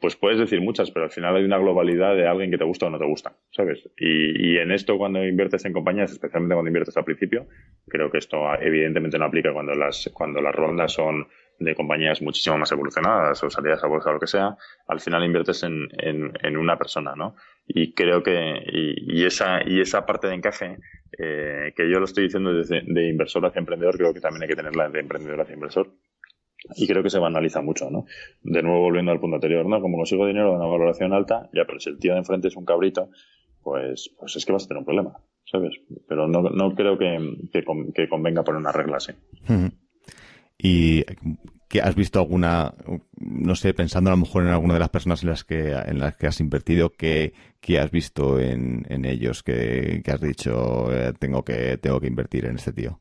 [0.00, 2.86] pues puedes decir muchas, pero al final hay una globalidad de alguien que te gusta
[2.86, 3.88] o no te gusta, ¿sabes?
[3.96, 7.46] Y, y en esto, cuando inviertes en compañías, especialmente cuando inviertes al principio,
[7.88, 11.26] creo que esto evidentemente no aplica cuando las, cuando las rondas son
[11.58, 15.24] de compañías muchísimo más evolucionadas o salidas a bolsa o lo que sea, al final
[15.24, 17.34] inviertes en, en, en una persona, ¿no?
[17.68, 20.78] Y creo que, y, y, esa, y esa parte de encaje,
[21.18, 24.56] eh, que yo lo estoy diciendo de inversor hacia emprendedor, creo que también hay que
[24.56, 25.92] tenerla de emprendedor hacia inversor.
[26.76, 28.06] y creo que se banaliza mucho, ¿no?
[28.42, 29.80] De nuevo volviendo al punto anterior, ¿no?
[29.80, 32.56] Como consigo dinero de una valoración alta, ya, pero si el tío de enfrente es
[32.56, 33.10] un cabrito,
[33.62, 35.78] pues, pues es que vas a tener un problema, ¿sabes?
[36.08, 37.18] Pero no, no creo que,
[37.52, 39.12] que, convenga poner una regla así.
[40.60, 41.04] Y
[41.68, 42.74] que has visto alguna,
[43.38, 45.98] no sé, pensando a lo mejor en alguna de las personas en las que, en
[45.98, 47.32] las que has invertido, que,
[47.78, 52.56] has visto en, en ellos, que, has dicho, eh, tengo, que, tengo que invertir en
[52.56, 53.00] este tío.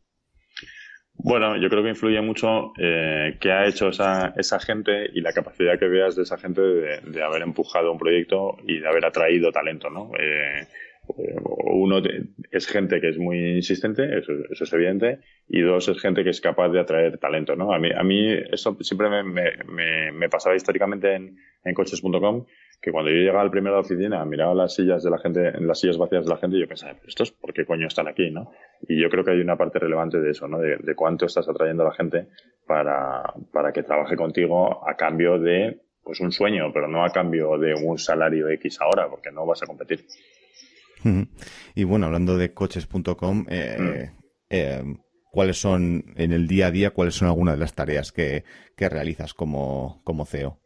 [1.19, 5.33] Bueno, yo creo que influye mucho eh, qué ha hecho esa, esa gente y la
[5.33, 9.51] capacidad que veas de esa gente de, haber empujado un proyecto y de haber atraído
[9.51, 10.11] talento, ¿no?
[10.19, 10.67] Eh,
[11.07, 12.01] uno
[12.51, 16.41] es gente que es muy insistente, eso, es evidente, y dos es gente que es
[16.41, 17.73] capaz de atraer talento, ¿no?
[17.73, 22.45] A mí, a mí eso siempre me, me, me, pasaba históricamente en, en coches.com,
[22.81, 25.47] que cuando yo llegaba al primero de la oficina, miraba las sillas de la gente,
[25.47, 27.87] en las sillas vacías de la gente, y yo pensaba, ¿pero estos por qué coño
[27.87, 28.51] están aquí, no?
[28.87, 30.59] Y yo creo que hay una parte relevante de eso, ¿no?
[30.59, 32.27] De, de cuánto estás atrayendo a la gente
[32.65, 37.57] para, para que trabaje contigo a cambio de, pues un sueño, pero no a cambio
[37.57, 40.05] de un salario X ahora, porque no vas a competir.
[41.75, 44.15] Y bueno, hablando de coches.com, eh, mm.
[44.49, 44.83] eh,
[45.31, 48.43] ¿cuáles son en el día a día, cuáles son algunas de las tareas que,
[48.77, 50.59] realizas como, como CEO?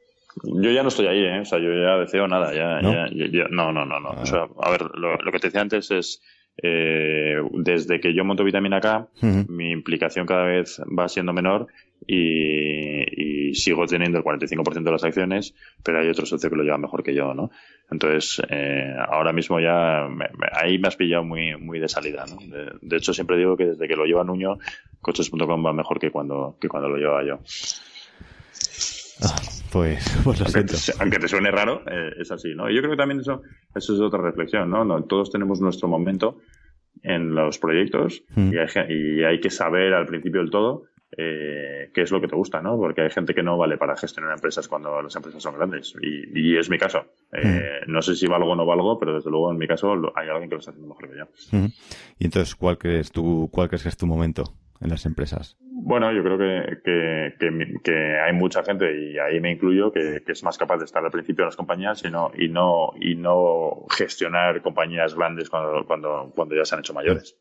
[0.44, 1.40] Yo ya no estoy ahí, ¿eh?
[1.42, 2.94] O sea, yo ya de CEO nada, ya, ¿No?
[2.94, 4.12] Ya, no, no, no, no.
[4.12, 6.22] O sea, a ver, lo, lo, que te decía antes es,
[6.64, 9.10] eh, desde que yo monto Vitamina K,
[9.48, 11.68] mi implicación cada vez va siendo menor
[12.08, 16.78] y, sigo teniendo el 45% de las acciones, pero hay otro socio que lo lleva
[16.78, 17.52] mejor que yo, ¿no?
[17.90, 20.08] Entonces, eh, ahora mismo ya
[20.54, 22.38] ahí me has pillado muy, muy de salida, ¿no?
[22.82, 24.58] De, hecho, siempre digo que desde que lo lleva Nuño,
[25.02, 27.40] coches.com va mejor que cuando, que cuando lo lleva yo.
[29.22, 29.36] Ah,
[29.72, 32.70] pues, pues lo aunque, te, aunque te suene raro, eh, es así, ¿no?
[32.70, 33.42] Y yo creo que también eso,
[33.76, 34.86] eso es otra reflexión, ¿no?
[34.86, 35.04] ¿no?
[35.04, 36.40] Todos tenemos nuestro momento
[37.04, 38.54] en los proyectos mm.
[38.54, 40.86] y, hay, y, hay, que saber al principio del todo
[41.18, 42.78] eh, qué es lo que te gusta, ¿no?
[42.78, 45.94] Porque hay gente que no vale para gestionar empresas cuando las empresas son grandes.
[46.02, 47.06] Y, es mi caso.
[47.34, 47.92] Eh, mm.
[47.92, 50.50] No sé si valgo o no valgo, pero desde luego en mi caso hay alguien
[50.50, 51.58] que lo está haciendo mejor que yo.
[51.58, 51.72] Mm.
[52.20, 55.58] Y entonces, ¿cuál crees, tú, ¿cuál crees que es tu momento en las empresas?
[55.84, 57.32] Bueno, yo creo que,
[57.84, 61.12] que, hay mucha gente, y ahí me incluyo, que, es más capaz de estar al
[61.12, 66.32] principio de las compañías y no, y no, y no gestionar compañías grandes cuando, cuando,
[66.36, 67.36] cuando ya se han hecho mayores.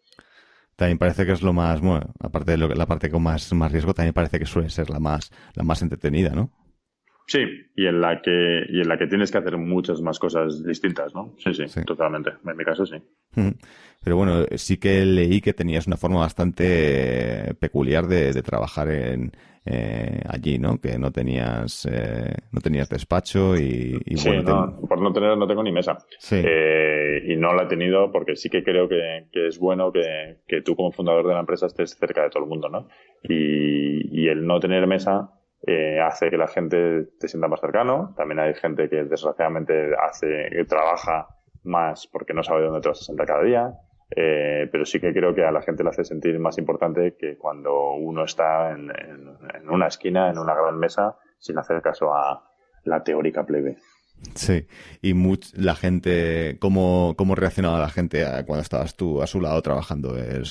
[0.77, 3.71] También parece que es lo más, bueno, aparte de lo, la parte con más, más
[3.73, 6.51] riesgo, también parece que suele ser la más, la más entretenida, ¿no?
[7.31, 7.45] Sí,
[7.77, 11.15] y en la que y en la que tienes que hacer muchas más cosas distintas,
[11.15, 11.33] ¿no?
[11.39, 12.33] Sí, sí, totalmente.
[12.45, 12.97] En mi caso sí.
[14.03, 19.31] Pero bueno, sí que leí que tenías una forma bastante peculiar de, trabajar en
[19.65, 20.81] eh, allí, ¿no?
[20.81, 25.63] Que no tenías eh, no tenías despacho y, sí, no, por no tener no tengo
[25.63, 25.99] ni mesa.
[26.19, 26.43] Sí.
[26.45, 30.63] Eh, y no la he tenido porque sí que creo que, es bueno que, que,
[30.63, 32.89] tú como fundador de la empresa estés cerca de todo el mundo, ¿no?
[33.23, 35.31] Y, y el no tener mesa
[35.67, 38.15] eh, hace que la gente te sienta más cercano.
[38.17, 41.29] También hay gente que desgraciadamente hace, trabaja
[41.65, 43.73] más porque no sabe dónde te vas a sentar cada día.
[44.17, 47.37] Eh, pero sí que creo que a la gente le hace sentir más importante que
[47.37, 48.91] cuando uno está en,
[49.69, 52.51] una esquina, en una gran mesa, sin hacer caso a
[52.85, 53.77] la teórica plebe.
[54.35, 54.67] Sí,
[55.01, 55.15] y
[55.55, 60.17] la gente, ¿cómo, ¿cómo reaccionaba la gente cuando estabas tú a su lado trabajando?
[60.19, 60.43] Eh,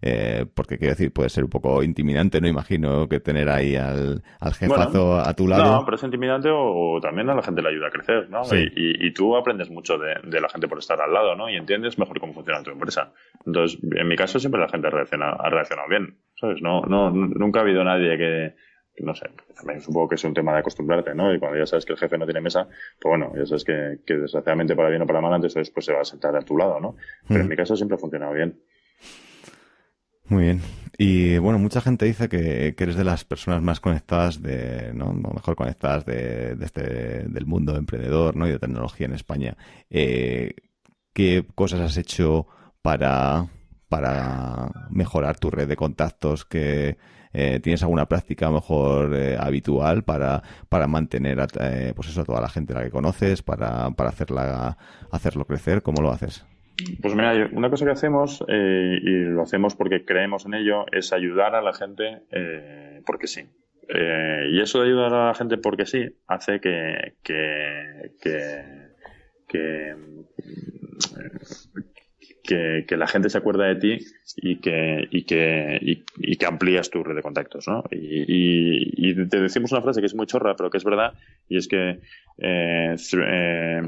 [0.00, 4.22] eh, porque quiero decir, puede ser un poco intimidante, no imagino que tener ahí al,
[4.38, 5.78] al jefazo a tu lado.
[5.78, 8.42] No, pero es intimidante o, también a la gente le ayuda a crecer, ¿no?
[8.52, 11.50] Y, tú aprendes mucho de, la gente por estar al lado, ¿no?
[11.50, 13.12] Y entiendes mejor cómo funciona tu empresa.
[13.44, 16.62] Entonces, en mi caso siempre la gente reacciona, ha reaccionado bien, ¿sabes?
[16.62, 18.54] No, no, nunca ha habido nadie que,
[19.02, 21.34] no sé, también supongo que es un tema de acostumbrarte, ¿no?
[21.34, 22.68] Y cuando ya sabes que el jefe no tiene mesa,
[23.00, 25.92] pues bueno, ya sabes que, que desgraciadamente para bien o para mal antes después se
[25.92, 26.96] va a sentar a tu lado, ¿no?
[27.26, 28.60] Pero en mi caso siempre ha funcionado bien.
[30.28, 30.62] Muy bien.
[30.98, 35.12] Y bueno, mucha gente dice que, eres de las personas más conectadas de, ¿no?
[35.12, 36.82] mejor conectadas de, este,
[37.28, 38.48] del mundo emprendedor, ¿no?
[38.48, 39.56] Y de tecnología en España.
[39.90, 40.54] Eh,
[41.12, 42.46] ¿Qué cosas has hecho
[42.82, 43.46] para,
[43.88, 46.44] para mejorar tu red de contactos?
[46.44, 46.98] que
[47.32, 51.46] eh, ¿Tienes alguna práctica mejor eh, habitual para, para mantener a,
[51.94, 54.76] pues eso, a toda la gente a la que conoces, para, para hacerla,
[55.12, 55.82] hacerlo crecer?
[55.82, 56.44] ¿Cómo lo haces?
[57.02, 61.12] Pues mira, una cosa que hacemos, eh, y lo hacemos porque creemos en ello, es
[61.12, 63.42] ayudar a la gente eh, porque sí.
[63.88, 68.64] Eh, y eso de ayudar a la gente porque sí hace que, que, que,
[69.48, 69.94] que
[72.48, 73.98] que, la gente se acuerda de ti
[74.36, 77.84] y que, y que, y, que amplías tu red de contactos, ¿no?
[77.90, 81.12] Y, te decimos una frase que es muy chorra, pero que es verdad,
[81.48, 82.00] y es que
[82.38, 83.82] eh, through, eh,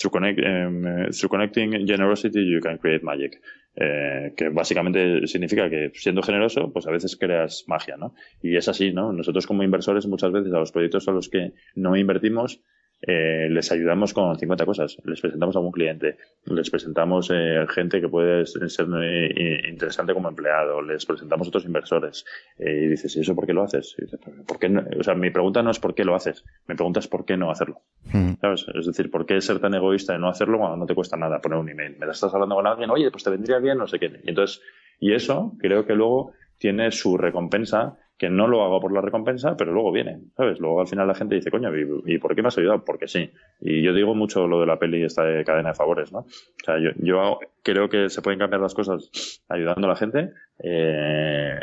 [0.00, 3.40] through, connect, eh, through, connecting generosity you can create magic.
[3.74, 8.14] Eh, que básicamente significa que siendo generoso, pues a veces creas magia, ¿no?
[8.42, 9.12] Y es así, ¿no?
[9.12, 12.60] Nosotros como inversores muchas veces a los proyectos a los que no invertimos
[13.04, 14.96] eh, les ayudamos con 50 cosas.
[15.04, 20.28] Les presentamos a un cliente, les presentamos eh, gente que puede ser eh, interesante como
[20.28, 22.24] empleado, les presentamos otros inversores.
[22.58, 23.96] y dices, ¿y eso por qué lo haces?
[24.46, 27.08] ¿por qué O sea, mi pregunta no es por qué lo haces, mi pregunta es
[27.08, 27.80] por qué no hacerlo.
[28.40, 28.66] ¿Sabes?
[28.74, 31.40] Es decir, ¿por qué ser tan egoísta de no hacerlo cuando no te cuesta nada
[31.40, 31.96] poner un email?
[31.98, 34.20] Me estás hablando con alguien, oye, pues te vendría bien, no sé qué.
[34.22, 34.60] Y entonces,
[35.00, 39.56] y eso creo que luego tiene su recompensa que no lo hago por la recompensa,
[39.56, 40.60] pero luego viene, ¿sabes?
[40.60, 41.70] Luego al final la gente dice, coño,
[42.06, 42.84] ¿y, por qué me has ayudado?
[42.84, 43.30] Porque sí.
[43.60, 46.20] Y yo digo mucho lo de la peli esta de cadena de favores, ¿no?
[46.20, 50.32] O sea, yo, yo creo que se pueden cambiar las cosas ayudando a la gente.
[50.58, 51.58] Eh,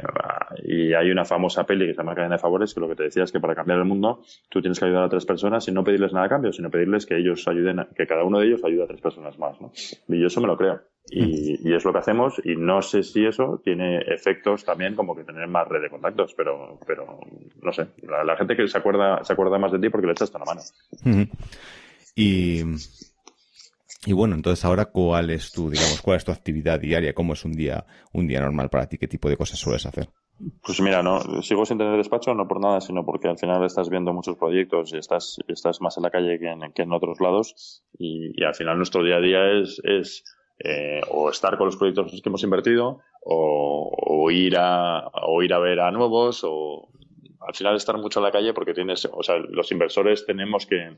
[0.64, 3.04] y hay una famosa peli que se llama Cadena de Favores, que lo que te
[3.04, 5.72] decía es que para cambiar el mundo tú tienes que ayudar a tres personas y
[5.72, 8.64] no pedirles nada a cambio, sino pedirles que ellos ayuden, que cada uno de ellos
[8.64, 9.72] ayude a tres personas más, ¿no?
[10.08, 10.82] Y yo eso me lo creo.
[11.12, 15.24] Y, es lo que hacemos y no sé si eso tiene efectos también como que
[15.24, 17.20] tener más red de contactos, pero, pero
[17.62, 20.32] no sé, la, gente que se acuerda, se acuerda más de ti porque le echas
[20.34, 20.62] la mano.
[22.16, 22.64] Y,
[24.06, 27.44] y bueno, entonces ahora cuál es tu, digamos, cuál es tu actividad diaria, cómo es
[27.44, 30.10] un día, un día normal para ti, qué tipo de cosas sueles hacer.
[30.64, 33.90] Pues mira, no, sigo sin tener despacho, no por nada, sino porque al final estás
[33.90, 37.20] viendo muchos proyectos y estás, estás más en la calle que en, que en otros
[37.20, 37.84] lados.
[37.98, 40.24] Y, y, al final nuestro día a día es, es
[40.62, 45.60] eh, o estar con los proyectos que hemos invertido o, ir a, o ir a
[45.60, 46.90] ver a nuevos o
[47.40, 50.98] al final estar mucho en la calle porque tienes, o sea, los inversores tenemos que,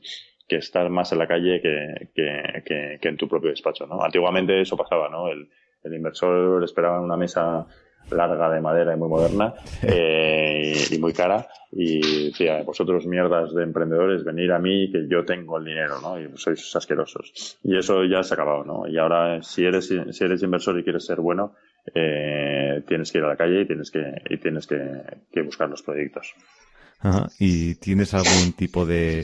[0.51, 4.03] que estar más en la calle que, que, que, en tu propio despacho, ¿no?
[4.03, 5.29] Antiguamente eso pasaba, ¿no?
[5.29, 5.49] El,
[5.81, 7.65] el inversor esperaba en una mesa
[8.09, 13.63] larga de madera y muy moderna eh, y, muy cara y decía vosotros mierdas de
[13.63, 17.57] emprendedores venir a mí que yo tengo el dinero no y sois asquerosos.
[17.63, 20.83] Y eso ya se ha acabado no y ahora si eres si eres inversor y
[20.83, 21.53] quieres ser bueno
[21.95, 25.81] eh, tienes que ir a la calle y tienes que y tienes que, buscar los
[25.81, 26.33] proyectos.
[27.39, 29.23] Y tienes algún tipo de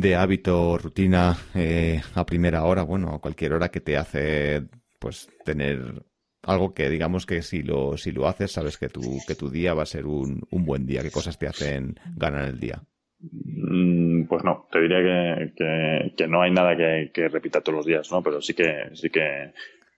[0.00, 4.62] de hábito o rutina eh, a primera hora bueno a cualquier hora que te hace
[4.98, 6.02] pues tener
[6.42, 9.74] algo que digamos que si lo, si lo haces, sabes que tu, que tu día
[9.74, 11.02] va a ser un, un buen día.
[11.02, 12.82] ¿Qué cosas te hacen ganar el día?
[13.20, 17.86] Mm, pues no, te diría que, que, no hay nada que, que, repita todos los
[17.86, 18.22] días, ¿no?
[18.22, 19.52] Pero sí que, sí que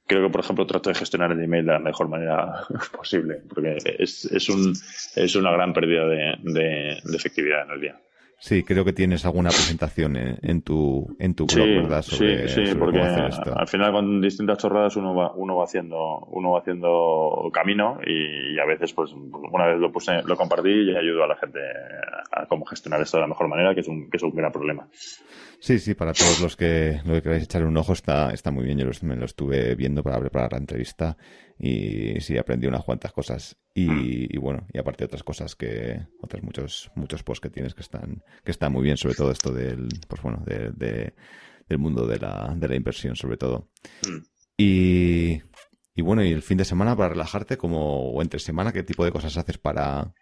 [0.06, 2.64] creo que, por ejemplo, trato de gestionar el email de la mejor manera
[2.96, 4.72] posible, porque es, es, un,
[5.16, 8.00] es una gran pérdida de, de efectividad en el día.
[8.42, 12.00] Sí, creo que tienes alguna presentación en, tu en tu blog, ¿verdad?
[12.00, 16.60] sí, sí, porque al final con distintas chorradas uno va uno va haciendo uno va
[16.60, 21.28] haciendo camino y, a veces pues una vez lo puse lo compartí y ayudo a
[21.28, 21.60] la gente
[22.32, 24.50] a, cómo gestionar esto de la mejor manera, que es un que es un gran
[24.50, 24.88] problema.
[25.58, 28.64] Sí, sí, para todos los que lo que queráis echar un ojo está está muy
[28.64, 28.78] bien.
[28.78, 31.18] Yo me lo estuve viendo para preparar la entrevista
[31.58, 36.90] y sí aprendí unas cuantas cosas y, bueno y aparte otras cosas que otros muchos
[36.96, 40.22] muchos posts que tienes que están que están muy bien sobre todo esto del pues
[40.22, 41.14] bueno de,
[41.68, 43.68] del mundo de la, de la inversión sobre todo.
[44.06, 44.18] Mm.
[44.56, 45.42] y,
[45.94, 49.04] y bueno y el fin de semana para relajarte como o entre semana qué tipo
[49.04, 50.12] de cosas haces para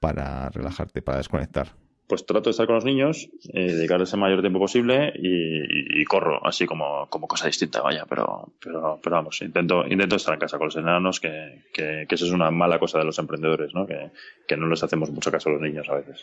[0.00, 1.81] para relajarte para desconectar
[2.12, 6.46] pues trato de estar con los niños, eh, dedicarles el mayor tiempo posible y, corro,
[6.46, 10.58] así como, como cosa distinta, vaya, pero, pero, pero vamos, intento, intento estar en casa
[10.58, 13.86] con los enanos, que, que, eso es una mala cosa de los emprendedores, ¿no?
[13.86, 14.10] Que,
[14.46, 16.22] que no les hacemos mucho caso a los niños a veces.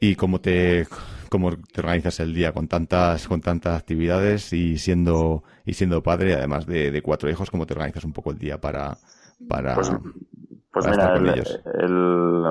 [0.00, 0.86] ¿Y cómo te,
[1.28, 6.32] cómo te organizas el día con tantas, con tantas actividades y siendo, y siendo padre,
[6.32, 8.96] además de, cuatro hijos, cómo te organizas un poco el día para,
[9.46, 9.92] para, pues,
[10.72, 12.44] pues mira, el,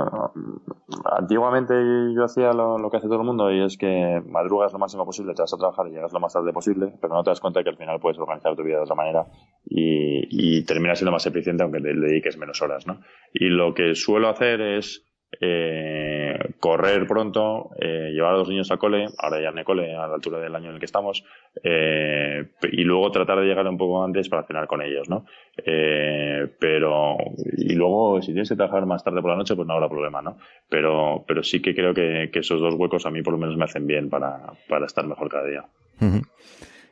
[1.18, 1.74] antiguamente
[2.16, 5.34] yo hacía lo, que hace todo el mundo y es que madrugas lo máximo posible,
[5.34, 7.64] te vas a trabajar y llegas lo más tarde posible, pero no te das cuenta
[7.64, 9.26] que al final puedes organizar tu vida de otra manera
[9.66, 13.02] y, y terminas siendo más eficiente aunque le dediques menos horas, ¿no?
[13.34, 18.78] Y lo que suelo hacer es eh, correr pronto, eh, llevar a los niños al
[18.78, 21.24] cole, ahora ya en el cole, a la altura del año en el que estamos,
[21.64, 25.26] eh, y luego tratar de llegar un poco antes para cenar con ellos, ¿no?
[25.56, 27.18] Pero,
[27.58, 30.22] y luego, si tienes que trabajar más tarde por la noche, pues no habrá problema,
[30.22, 30.38] ¿no?
[30.70, 33.66] Pero, pero sí que creo que, esos dos huecos a mí por lo menos me
[33.66, 35.66] hacen bien para, para estar mejor cada día.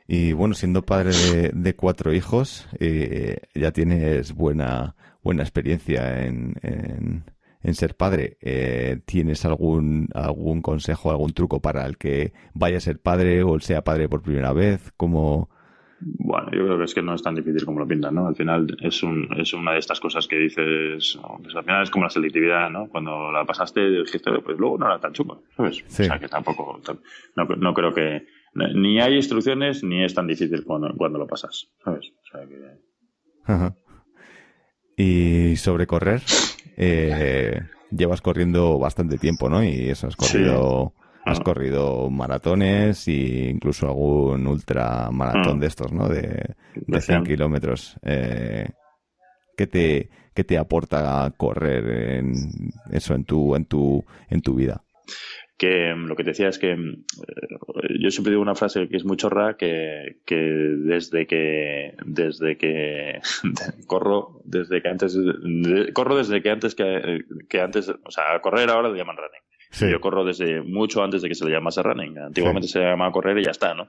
[0.06, 1.10] Y bueno, siendo padre
[1.52, 2.68] de, cuatro hijos,
[3.54, 7.24] ya tienes buena, buena experiencia en, en
[7.62, 12.80] en ser padre, eh, ¿tienes algún, algún consejo, algún truco para el que vaya a
[12.80, 14.92] ser padre o sea padre por primera vez?
[14.96, 15.50] ¿Cómo,
[16.00, 18.26] bueno, yo creo que es que no es tan difícil como lo pintan, ¿no?
[18.26, 21.90] Al final es, un, es una de estas cosas que dices, pues al final es
[21.90, 22.88] como la selectividad, ¿no?
[22.88, 25.82] Cuando la pasaste dijiste, pues luego no era tan chungo, ¿sabes?
[25.86, 26.80] O sea, que tampoco,
[27.36, 31.68] no, no creo que, ni hay instrucciones ni es tan difícil cuando, cuando lo pasas,
[31.84, 32.12] ¿sabes?
[32.22, 33.80] O sea que...
[34.96, 36.22] Y sobre correr,
[36.82, 37.60] eh,
[37.90, 39.62] llevas corriendo bastante tiempo, ¿no?
[39.62, 40.94] Y eso, has corrido,
[41.26, 41.42] has ah.
[41.44, 45.60] corrido maratones e incluso algún ultra maratón mm.
[45.60, 46.08] de estos, ¿no?
[46.08, 47.96] De, de 100 kilómetros.
[48.02, 48.70] Eh,
[49.56, 52.32] ¿qué, te, ¿Qué te aporta correr en
[52.90, 54.82] eso en tu, en tu, en tu vida?
[55.60, 58.88] Que mm, lo que te decía es que mm, eh, yo siempre digo una frase
[58.88, 63.20] que es muy chorra que, que desde que desde que
[63.86, 65.14] corro desde que antes
[65.92, 69.92] corro desde que antes que, que, antes o sea correr ahora le llaman running.
[69.92, 72.18] Yo corro desde mucho antes de que se le llamase running.
[72.18, 73.86] Antiguamente se llamaba correr y ya está no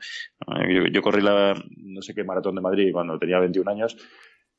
[0.70, 3.98] yo, yo corrí la no sé qué maratón de Madrid cuando tenía 21 años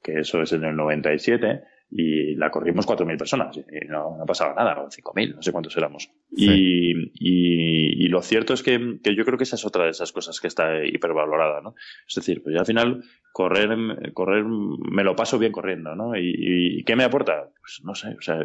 [0.02, 1.62] que eso es en el 97
[1.94, 6.10] y la corrimos 4.000 personas y no, no pasaba nada, 5.000, no sé cuántos éramos.
[6.30, 9.90] Y, y, y, lo cierto es que, que, yo creo que esa es otra de
[9.90, 11.74] esas cosas que está hipervalorada, ¿no?
[12.08, 16.16] Es decir, pues ya al final correr, correr me lo paso bien corriendo, ¿no?
[16.16, 17.48] ¿Y, y qué me aporta?
[17.60, 18.40] Pues no sé, o sea,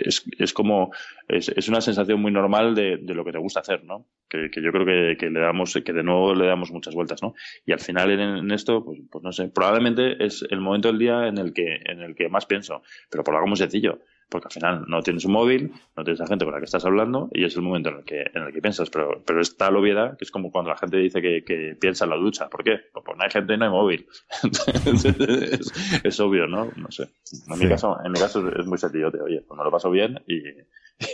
[0.00, 0.92] es, es como,
[1.28, 4.06] es, es, una sensación muy normal de, de, lo que te gusta hacer, ¿no?
[4.28, 7.22] Que, que yo creo que, que, le damos, que de nuevo le damos muchas vueltas,
[7.22, 7.34] ¿no?
[7.66, 10.98] Y al final en, en, esto, pues, pues no sé, probablemente es el momento del
[10.98, 14.00] día en el que, en el que más pienso, pero por algo muy sencillo
[14.34, 16.84] porque al final no tienes un móvil, no tienes a gente con la que estás
[16.84, 18.90] hablando y es el momento en el que, en el que piensas.
[18.90, 22.02] Pero, pero está la obviedad, que es como cuando la gente dice que, que piensa
[22.02, 22.48] en la ducha.
[22.48, 22.78] ¿Por qué?
[22.92, 24.08] Pues, pues no hay gente y no hay móvil.
[26.02, 26.68] es, obvio, ¿no?
[26.74, 27.10] No sé.
[27.48, 29.12] En, mi, caso, en mi caso es muy sencillo.
[29.24, 30.38] Oye, pues me lo paso bien y,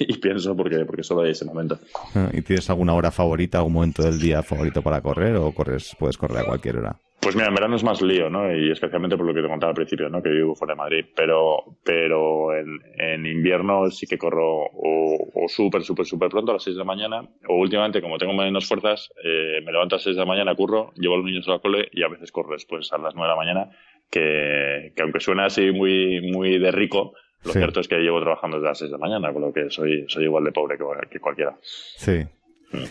[0.01, 1.79] y pienso porque, porque solo hay ese momento.
[2.15, 5.95] Ah, ¿Y tienes alguna hora favorita, algún momento del día favorito para correr o corres,
[5.99, 6.99] puedes correr a cualquier hora?
[7.21, 8.51] Pues mira, en verano es más lío, ¿no?
[8.51, 10.23] Y especialmente por lo que te contaba al principio, ¿no?
[10.23, 11.05] Que vivo fuera de Madrid.
[11.15, 16.55] Pero, pero en, en invierno sí que corro o, o súper, súper, súper pronto a
[16.55, 17.29] las 6 de la mañana.
[17.49, 20.55] O últimamente, como tengo menos fuerzas, eh, me levanto a las 6 de la mañana,
[20.55, 23.15] curro, llevo a los niños a la cole y a veces corro después a las
[23.15, 23.71] 9 de la mañana.
[24.11, 28.57] Que, que aunque suena así muy, muy de rico, lo cierto es que llevo trabajando
[28.59, 30.85] desde las 6 de la mañana, con lo que soy, soy igual de pobre que,
[31.09, 31.57] que cualquiera.
[31.63, 32.25] Sí.
[32.73, 32.85] Mm.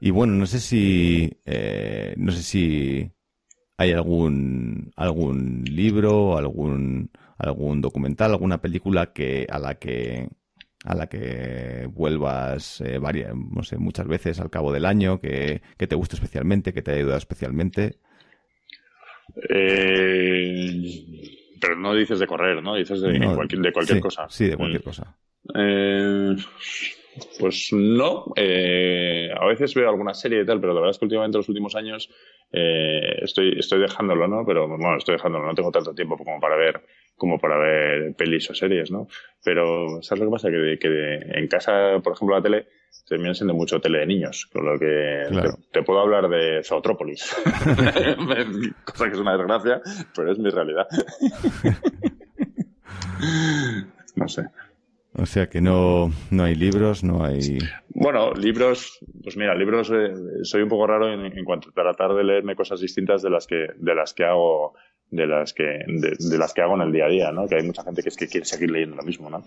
[0.00, 3.10] Y bueno, no sé si eh, no sé si
[3.76, 10.28] hay algún algún libro, algún algún documental, alguna película que a la que
[10.84, 15.60] a la que vuelvas eh, varias, no sé, muchas veces al cabo del año, que,
[15.76, 17.98] que te guste especialmente, que te haya ayudado especialmente.
[19.50, 21.20] Eh,
[21.60, 22.76] pero no dices de correr, ¿no?
[22.76, 24.26] Dices de, cualquier, de cualquier cosa.
[24.30, 24.84] Sí, de cualquier mm.
[24.84, 25.18] cosa.
[25.54, 26.36] Eh,
[27.38, 31.04] pues no, eh, a veces veo alguna serie y tal, pero la verdad es que
[31.04, 32.08] últimamente en los últimos años
[32.52, 34.44] eh, estoy, estoy dejándolo, ¿no?
[34.46, 36.82] Pero bueno, estoy dejándolo, no tengo tanto tiempo como para ver
[37.20, 39.06] como para ver pelis o series, ¿no?
[39.44, 40.48] Pero ¿sabes lo que pasa?
[40.50, 42.66] Que, que en casa, por ejemplo, la tele
[43.06, 45.26] termina siendo mucho tele de niños, con lo que
[45.70, 47.36] te, puedo hablar de Zootrópolis,
[48.84, 49.82] cosa que es una desgracia,
[50.16, 50.88] pero es mi realidad.
[54.16, 54.44] no sé.
[55.12, 57.58] O sea que no, no hay libros, no hay.
[57.90, 60.14] Bueno, libros, pues mira, libros eh,
[60.44, 63.66] soy un poco raro en, cuanto a tratar de leerme cosas distintas de las que,
[63.76, 64.74] de las que hago,
[65.10, 67.46] de las que, de, las que hago en el día a día, ¿no?
[67.48, 69.42] Que hay mucha gente que es que quiere seguir leyendo lo mismo, ¿no?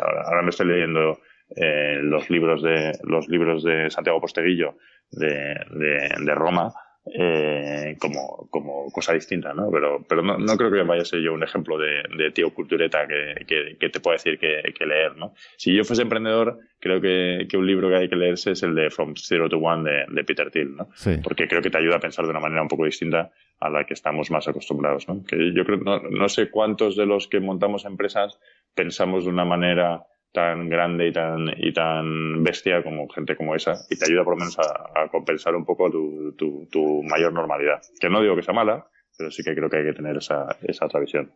[0.00, 1.18] ahora, me estoy leyendo
[1.56, 4.76] eh, los libros de, los libros de Santiago Posteguillo
[5.10, 6.72] de, de, de Roma
[7.06, 9.70] eh, como, como cosa distinta, ¿no?
[9.70, 12.54] Pero, pero no, no creo que vaya a ser yo un ejemplo de, de tío
[12.54, 15.34] cultureta que, que, que, te pueda decir que, que, leer, ¿no?
[15.56, 18.74] Si yo fuese emprendedor, creo que, que, un libro que hay que leerse es el
[18.74, 20.88] de From Zero to One de, de Peter Thiel, ¿no?
[20.94, 21.18] Sí.
[21.22, 23.30] Porque creo que te ayuda a pensar de una manera un poco distinta
[23.60, 25.22] a la que estamos más acostumbrados, ¿no?
[25.24, 28.40] Que yo creo, no, no sé cuántos de los que montamos empresas
[28.74, 33.76] pensamos de una manera tan grande y tan, y tan bestia como gente como esa
[33.88, 37.80] y te ayuda por lo menos a, compensar un poco tu, tu, tu, mayor normalidad.
[38.00, 38.84] Que no digo que sea mala,
[39.16, 41.32] pero sí que creo que hay que tener esa, esa otra visión.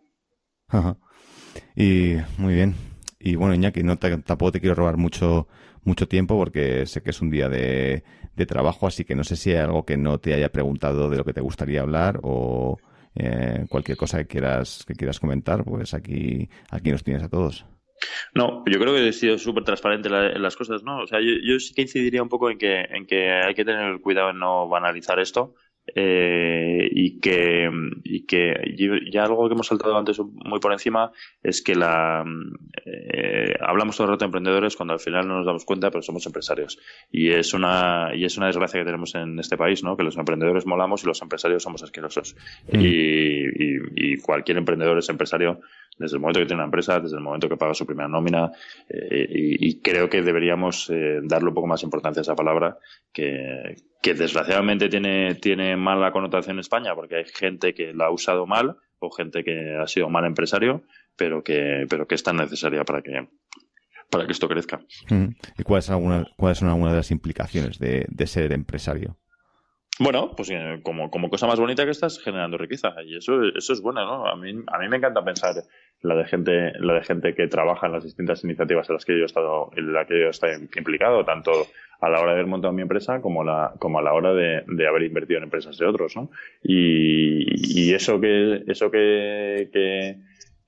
[0.67, 0.97] Ajá.
[1.77, 2.75] Y muy bien.
[3.21, 5.47] Y bueno, Iñaki, no te, tampoco te quiero robar mucho,
[5.85, 8.03] mucho tiempo porque sé que es un día de,
[8.35, 11.19] de trabajo, así que no sé si hay algo que no te haya preguntado de
[11.19, 12.79] lo que te gustaría hablar o
[13.15, 17.65] eh, cualquier cosa que quieras, que quieras comentar, pues aquí, aquí nos tienes a todos.
[18.35, 21.03] No, yo creo que he sido súper transparente en las cosas, ¿no?
[21.03, 23.65] O sea, yo, yo, sí que incidiría un poco en que, en que hay que
[23.65, 25.55] tener cuidado en no banalizar esto.
[25.95, 27.71] Eh, y que
[28.05, 28.75] y que
[29.11, 32.25] ya algo que hemos saltado antes muy por encima es que la
[32.85, 36.03] eh, hablamos todo el rato de emprendedores cuando al final no nos damos cuenta pero
[36.03, 36.79] somos empresarios
[37.11, 40.19] y es una y es una desgracia que tenemos en este país no que los
[40.19, 42.37] emprendedores molamos y los empresarios somos asquerosos
[42.71, 42.81] mm.
[42.81, 45.61] y, y, y, cualquier emprendedor es empresario
[45.99, 48.53] desde el momento que tiene una empresa, desde el momento que paga su primera nómina,
[48.89, 52.79] eh, y, creo que deberíamos eh, darle un poco más importancia a esa palabra,
[53.13, 58.47] que, desgraciadamente tiene, tiene mala connotación en España, porque hay gente que la ha usado
[58.47, 60.83] mal o gente que ha sido mal empresario,
[61.17, 63.29] pero que, pero que es tan necesaria para que,
[64.11, 64.81] para que esto crezca.
[65.59, 69.19] ¿Y cuáles son cuáles son algunas de las implicaciones de ser empresario?
[70.01, 73.73] Bueno, pues eh, como, como cosa más bonita que estás generando riqueza y eso, eso
[73.73, 74.27] es bueno, ¿no?
[74.27, 75.55] A mí, a mí me encanta pensar
[76.03, 79.17] la de gente, la de gente que trabaja en las distintas iniciativas en las que
[79.17, 81.51] yo he estado, en la que yo he estado implicado, tanto
[82.01, 84.63] a la hora de haber montado mi empresa como, la, como a la hora de,
[84.69, 86.31] de haber invertido en empresas de otros, ¿no?
[86.63, 90.19] Y, y eso que, eso que, que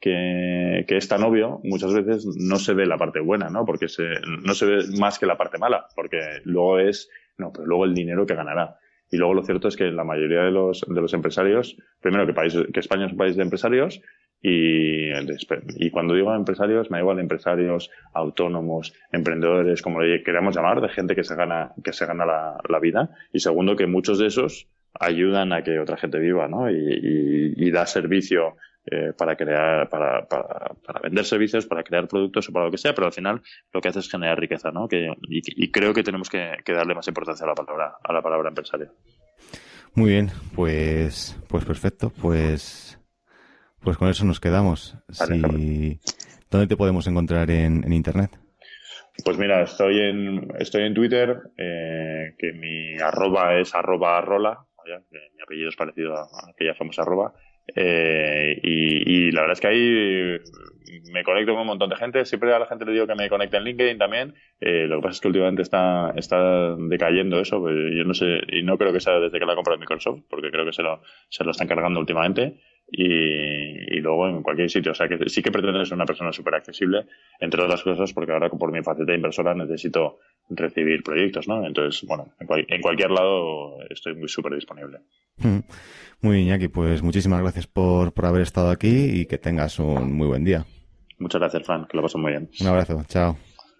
[0.00, 3.66] que, que, es tan obvio, muchas veces no se ve la parte buena, ¿no?
[3.66, 7.66] Porque se, no se ve más que la parte mala, porque luego es, no, pero
[7.66, 8.78] luego el dinero que ganará.
[9.10, 12.32] Y luego lo cierto es que la mayoría de los, de los empresarios, primero que,
[12.32, 14.00] país, que España es un país de empresarios,
[14.42, 15.10] y,
[15.76, 20.88] y cuando digo empresarios, me da igual empresarios, autónomos, emprendedores, como le queramos llamar, de
[20.88, 23.10] gente que se gana, que se gana la, la vida.
[23.32, 26.70] Y segundo, que muchos de esos ayudan a que otra gente viva, ¿no?
[26.70, 28.56] Y, y, y da servicio
[28.86, 32.78] eh, para crear, para, para, para, vender servicios, para crear productos o para lo que
[32.78, 34.88] sea, pero al final lo que hace es generar riqueza, ¿no?
[34.88, 38.48] Que, y, creo que tenemos que, darle más importancia a la palabra, a la palabra
[38.48, 38.92] empresario.
[39.94, 42.98] Muy bien, pues, pues perfecto, pues,
[43.80, 44.96] pues con eso nos quedamos.
[45.18, 48.30] ¿Dónde te podemos encontrar en, en internet?
[49.24, 54.64] Pues mira, estoy en, estoy en Twitter, eh, que mi arroba es arroba rola,
[55.10, 57.34] mi apellido es parecido a aquella famosa arroba,
[57.74, 60.38] eh, y, la verdad es que ahí
[61.12, 62.24] me conecto con un montón de gente.
[62.24, 64.34] Siempre a la gente le digo que me conecte en LinkedIn también.
[64.60, 67.60] Eh, lo que pasa es que últimamente está, está decayendo eso.
[67.60, 70.22] Pues yo no sé, y no creo que sea desde que la he comprado Microsoft,
[70.28, 72.60] porque creo que se lo, se lo están cargando últimamente.
[72.92, 74.92] Y, luego en cualquier sitio.
[74.92, 77.06] O sea que sí que pretendo ser una persona súper accesible,
[77.38, 81.64] entre otras cosas, porque ahora por mi faceta de inversora necesito recibir proyectos, ¿no?
[81.64, 85.00] Entonces, bueno, en, en cualquier lado estoy muy súper disponible.
[86.22, 90.12] Muy bien, Iñaki, pues muchísimas gracias por, por haber estado aquí y que tengas un
[90.12, 90.66] muy buen día.
[91.18, 92.50] Muchas gracias, Fran, que lo paso muy bien.
[92.60, 93.36] Un abrazo, chao.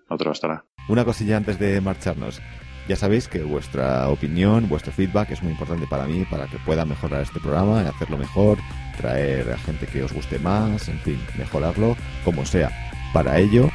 [0.09, 2.41] Otro, hasta Una cosilla antes de marcharnos.
[2.89, 6.85] Ya sabéis que vuestra opinión, vuestro feedback es muy importante para mí, para que pueda
[6.85, 8.59] mejorar este programa, y hacerlo mejor,
[8.97, 12.71] traer a gente que os guste más, en fin, mejorarlo, como sea.
[13.13, 13.71] Para ello,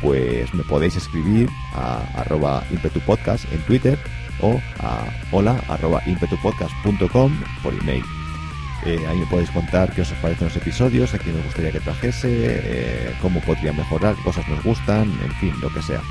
[0.00, 3.98] pues me podéis escribir a arroba impetupodcast en Twitter
[4.44, 7.32] o a hola arroba impetupodcast.com
[7.62, 8.04] por email.
[8.84, 11.80] Eh, ahí me podéis contar qué os parecen los episodios, a quién os gustaría que
[11.80, 16.02] trajese, eh, cómo podría mejorar, qué cosas nos gustan, en fin, lo que sea.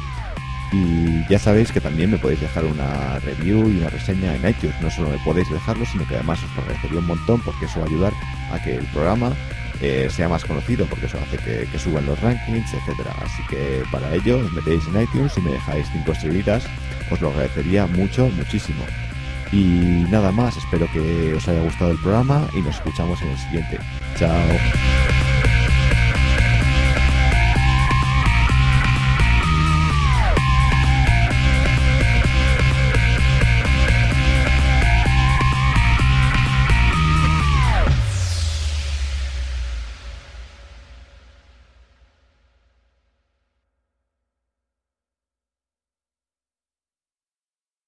[0.72, 4.82] Y ya sabéis que también me podéis dejar una review y una reseña en iTunes.
[4.82, 7.86] No solo me podéis dejarlo, sino que además os agradecería un montón porque eso va
[7.86, 8.14] a ayudar
[8.52, 9.34] a que el programa
[9.82, 13.14] eh, sea más conocido, porque eso hace que, que, suban los rankings, etcétera.
[13.24, 16.64] Así que para ello os metéis en iTunes y me dejáis 5 estrellitas
[17.14, 18.84] os lo agradecería mucho, muchísimo.
[19.52, 23.38] Y nada más, espero que os haya gustado el programa y nos escuchamos en el
[23.38, 23.80] siguiente.
[24.18, 25.23] Chao.